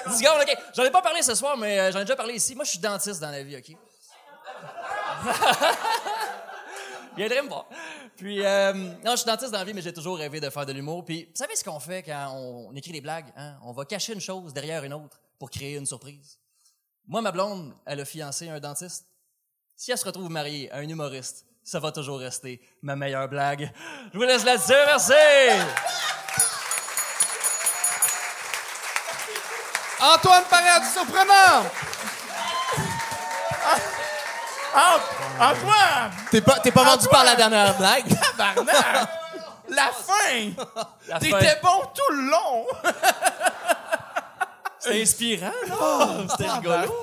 [0.07, 0.57] 10 secondes, OK.
[0.75, 2.55] J'en ai pas parlé ce soir, mais euh, j'en ai déjà parlé ici.
[2.55, 3.75] Moi, je suis dentiste dans la vie, OK?
[7.17, 7.65] Viendrez me voir.
[8.15, 10.65] Puis, euh, non, je suis dentiste dans la vie, mais j'ai toujours rêvé de faire
[10.67, 11.03] de l'humour.
[11.03, 13.25] Puis, vous savez ce qu'on fait quand on écrit des blagues?
[13.35, 13.57] Hein?
[13.63, 16.39] On va cacher une chose derrière une autre pour créer une surprise.
[17.07, 19.07] Moi, ma blonde, elle a fiancé un dentiste.
[19.75, 23.71] Si elle se retrouve mariée à un humoriste, ça va toujours rester ma meilleure blague.
[24.13, 24.73] Je vous laisse là-dessus.
[24.85, 25.13] Merci!
[29.99, 31.96] Antoine Paradis, surprenant!
[35.39, 36.11] Antoine!
[36.31, 38.07] T'es pas, t'es pas vendu par la dernière blague?
[38.37, 39.09] Tabarnak!
[39.69, 41.19] La fin!
[41.19, 42.65] T'étais bon tout le long!
[44.79, 46.27] C'est inspirant, non?
[46.29, 46.93] C'était rigolo.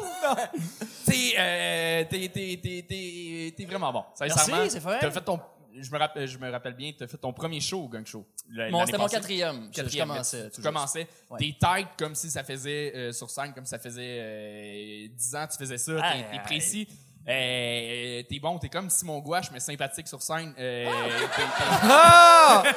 [1.04, 4.04] T'es, euh, t'es, t'es, t'es, t'es, vraiment bon.
[4.14, 4.56] Sincèrement.
[4.62, 4.98] Merci, c'est vrai.
[5.00, 5.40] T'as fait ton,
[5.78, 8.24] je me rappelle, je me rappelle bien, t'as fait ton premier show au Gang Show.
[8.70, 9.16] Bon, c'était mon passée.
[9.16, 9.68] quatrième.
[9.70, 11.08] Je- Quatrième, commençais, Tu commençais.
[11.30, 11.38] Ouais.
[11.38, 15.34] T'es tight comme si ça faisait, euh, sur scène, comme si ça faisait euh, 10
[15.36, 15.92] ans, tu faisais ça.
[16.32, 16.88] T'es, précis.
[17.26, 20.52] Euh, t'es bon, t'es comme Simon Gouache, mais sympathique sur scène.
[20.58, 22.62] Euh, t'es- t'es- Ah!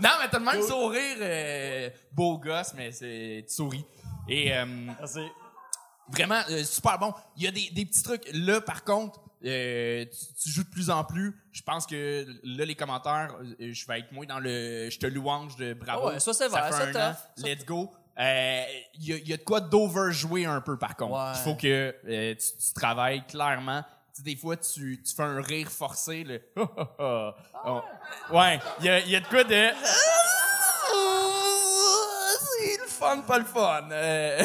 [0.00, 3.84] non, mais t'as le même sourire, euh, beau gosse, mais c'est, tu souris.
[4.28, 4.64] Et euh,
[6.08, 7.12] vraiment, euh, super bon.
[7.36, 8.28] Il y a des, des petits trucs.
[8.32, 11.34] Là, par contre, euh, tu, tu joues de plus en plus.
[11.52, 15.56] Je pense que là, les commentaires, je vais être moins dans le je te louange
[15.56, 16.08] de bravo.
[16.08, 17.44] Ah ouais, ça, c'est vrai, fait ça, un tough.
[17.44, 17.46] an.
[17.46, 17.90] Let's go.
[18.20, 18.64] Euh,
[18.94, 21.12] Il y, a, il y a de quoi d'overjouer un peu, par contre.
[21.14, 21.32] Ouais.
[21.36, 23.82] Il faut que euh, tu, tu travailles clairement.
[23.82, 26.24] Tu sais, des fois, tu, tu fais un rire forcé.
[26.24, 26.42] Le
[27.66, 27.82] Oh.
[28.32, 29.50] Ouais, il y y a de quoi de.
[32.40, 33.88] C'est le fun, pas le fun.
[33.90, 34.44] Euh,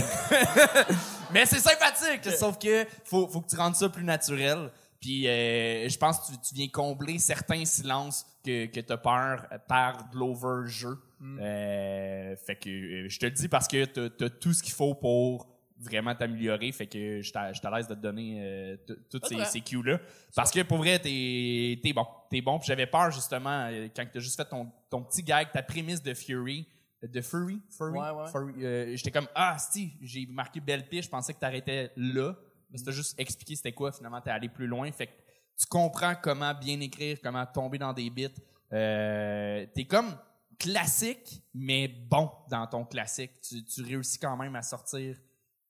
[1.32, 2.32] Mais c'est sympathique.
[2.38, 4.72] Sauf que faut, faut que tu rendes ça plus naturel.
[5.02, 9.46] Puis euh, je pense que tu, tu viens combler certains silences que, que t'as peur
[9.68, 10.98] par de l'over-jeu.
[11.22, 14.74] Euh, fait que euh, je te le dis parce que t'as as tout ce qu'il
[14.74, 16.72] faut pour vraiment t'améliorer.
[16.72, 18.78] Fait que je je te laisse de te donner euh,
[19.10, 20.00] toutes ces, ces cues-là.
[20.36, 22.06] Parce que pour vrai, t'es es bon.
[22.30, 22.60] T'es bon.
[22.60, 26.02] Puis j'avais peur justement euh, quand t'as juste fait ton, ton petit gag, ta prémisse
[26.02, 26.68] de Fury.
[27.04, 27.62] De Fury?
[27.70, 28.00] Fury?
[28.00, 28.32] Ouais, ouais.
[28.32, 32.34] Fury, euh, J'étais comme, ah, si, j'ai marqué belle piste, je pensais que t'arrêtais là.
[32.72, 34.92] Mais c'était juste expliquer c'était quoi, finalement, t'es allé plus loin.
[34.92, 35.12] Fait que
[35.58, 38.30] tu comprends comment bien écrire, comment tomber dans des bits.
[38.72, 40.18] T'es comme
[40.58, 43.32] classique, mais bon dans ton classique.
[43.42, 45.16] Tu, tu réussis quand même à sortir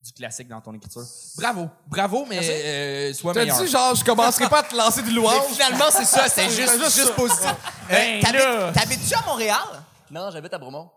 [0.03, 1.01] du classique dans ton écriture.
[1.37, 3.59] Bravo, bravo, mais euh, sois T'as meilleur.
[3.59, 5.45] dit, genre, je commencerai pas à te lancer du Mais louange.
[5.51, 7.53] finalement, c'est ça, c'est juste, juste juste, positif.
[7.89, 8.73] Ben Euh, t'habites-.
[8.75, 9.83] T'habites-tu à Montréal?
[10.11, 10.91] Non, j'habite à Bromont.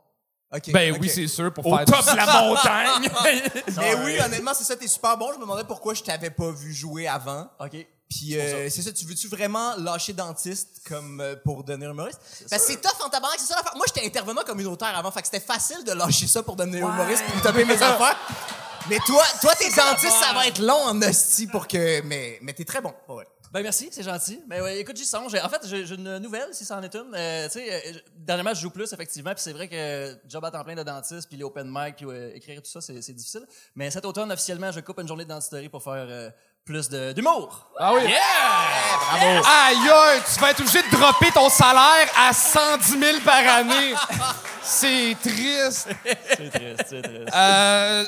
[0.55, 0.73] OK.
[0.73, 3.11] Ben oui, c'est sûr, pour Au faire top de la montagne!
[3.79, 5.29] Mais oui, honnêtement, c'est ça, t'es super bon.
[5.33, 7.49] Je me demandais pourquoi je t'avais pas vu jouer avant.
[7.61, 7.87] OK.
[8.09, 12.19] Puis euh, c'est ça, tu veux-tu vraiment lâcher dentiste comme euh, pour devenir humoriste?
[12.49, 13.77] Parce que c'est tough en tabarnak, c'est ça l'affaire.
[13.77, 17.23] Moi, j'étais intervenant communautaire avant, fait que c'était facile de lâcher ça pour devenir humoriste
[17.25, 18.17] pour taper mes affaires.
[18.89, 22.01] Mais toi, toi, t'es dentiste, ça va être long en hostie pour que...
[22.03, 22.95] Mais, mais t'es très bon.
[23.09, 23.27] Ouais.
[23.53, 24.43] Ben merci, c'est gentil.
[24.47, 25.35] Mais ouais, écoute, j'y songe.
[25.35, 27.15] En fait, j'ai j'ai une nouvelle, si ça en est une.
[27.15, 30.45] Euh, tu sais, euh, je- dernièrement, je joue plus, effectivement, puis c'est vrai que job
[30.45, 33.01] à temps plein de dentiste, puis les open mic, puis euh, écrire tout ça, c'est
[33.01, 33.47] c'est difficile.
[33.75, 36.29] Mais cet automne, officiellement, je coupe une journée de dentisterie pour faire euh,
[36.69, 37.67] plus de- d'humour.
[37.79, 38.03] Ah oui.
[38.05, 39.27] Bravo.
[39.27, 43.95] Aïe, aïe, tu vas être obligé de dropper ton salaire à 110 000 par année.
[44.63, 45.89] C'est triste.
[46.05, 47.35] C'est triste, c'est triste.
[47.35, 48.05] Euh,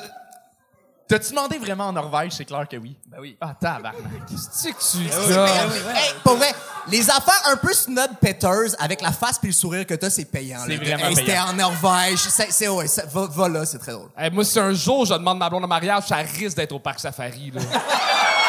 [1.08, 2.30] T'as-tu demandé vraiment en Norvège?
[2.36, 2.96] C'est clair que oui.
[3.08, 3.36] Ben oui.
[3.40, 3.94] Ah, tabarnak.
[4.28, 5.10] qu'est-ce que tu dis?
[5.10, 5.44] C'est là?
[5.46, 5.96] payant.
[5.96, 6.54] Hey, pour vrai,
[6.86, 10.26] les affaires un peu snob petters avec la face puis le sourire que t'as, c'est
[10.26, 10.60] payant.
[10.66, 10.84] C'est là.
[10.84, 11.46] vraiment Hey, C'était payant.
[11.48, 12.18] en Norvège.
[12.20, 14.10] C'est, c'est- ouais, ça- va, va là, c'est très drôle.
[14.16, 16.78] Hey, moi, si un jour je demande ma blonde en mariage, ça risque d'être au
[16.78, 17.50] parc Safari.
[17.54, 17.60] Là.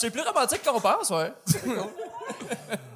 [0.00, 1.32] C'est plus romantique qu'on pense, ouais.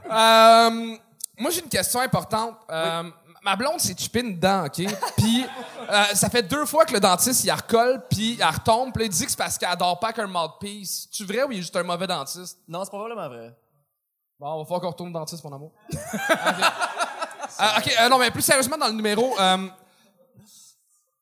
[0.07, 0.97] Euh,
[1.39, 2.57] moi, j'ai une question importante.
[2.71, 3.11] Euh,
[3.43, 4.83] Ma blonde s'est chipée une dent, OK?
[5.19, 5.45] Puis,
[5.91, 9.05] euh, ça fait deux fois que le dentiste, il la recolle, puis elle retombe, puis
[9.05, 11.09] il dit que c'est parce qu'elle adore pas qu'un mouthpiece.
[11.11, 12.59] Tu vrai ou il est juste un mauvais dentiste?
[12.69, 13.55] Non, c'est probablement vrai.
[14.39, 15.73] Bon, on va falloir qu'on retourne au dentiste, mon amour.
[17.61, 19.37] Euh, OK, euh, non, mais plus sérieusement, dans le numéro,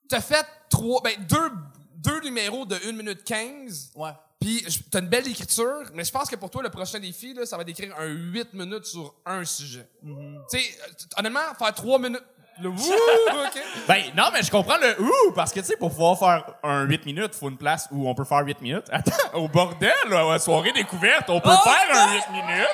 [0.09, 1.53] t'as fait trois, ben, deux,
[1.97, 3.91] deux numéros de 1 minute 15.
[3.95, 4.13] Ouais.
[4.43, 7.47] Puis t'as une belle écriture, mais je pense que pour toi, le prochain défi, là,
[7.47, 9.89] ça va d'écrire un 8 minutes sur un sujet.
[10.05, 10.11] Tu
[10.49, 12.23] sais, euh, honnêtement, faire 3 minutes...
[12.61, 13.63] Le wouh, OK?
[13.89, 16.83] Ben, non, mais je comprends le ouh, parce que, tu sais, pour pouvoir faire un
[16.83, 18.85] 8 minutes, faut une place où on peut faire 8 minutes.
[18.91, 22.69] Attends, au bordel, là, à la soirée découverte, on peut faire un 8 minutes.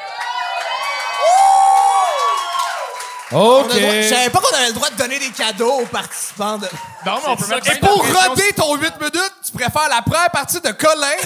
[3.30, 3.72] OK.
[3.72, 6.66] Je savais pas qu'on avait le droit de donner des cadeaux aux participants de.
[7.04, 10.30] Non, mais on peut mettre Et pour roder ton 8 minutes, tu préfères la première
[10.30, 11.06] partie de Colin.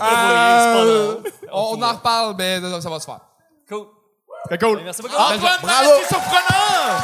[0.00, 1.16] Euh,
[1.50, 3.18] on en reparle, mais non, ça va se faire.
[3.68, 3.86] Cool.
[4.48, 4.80] C'est cool.
[4.84, 5.14] Merci beaucoup.
[5.16, 5.88] Antoine Bravo.
[5.88, 7.02] Maladie surprenant!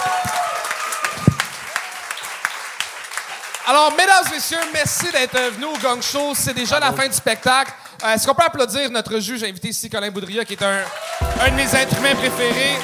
[3.67, 6.35] Alors, mesdames et messieurs, merci d'être venus au Gang Show.
[6.35, 7.73] C'est déjà la fin du spectacle.
[8.05, 10.81] Euh, Est-ce qu'on peut applaudir notre juge invité ici, Colin Boudria, qui est un,
[11.41, 12.77] un de mes êtres humains préférés?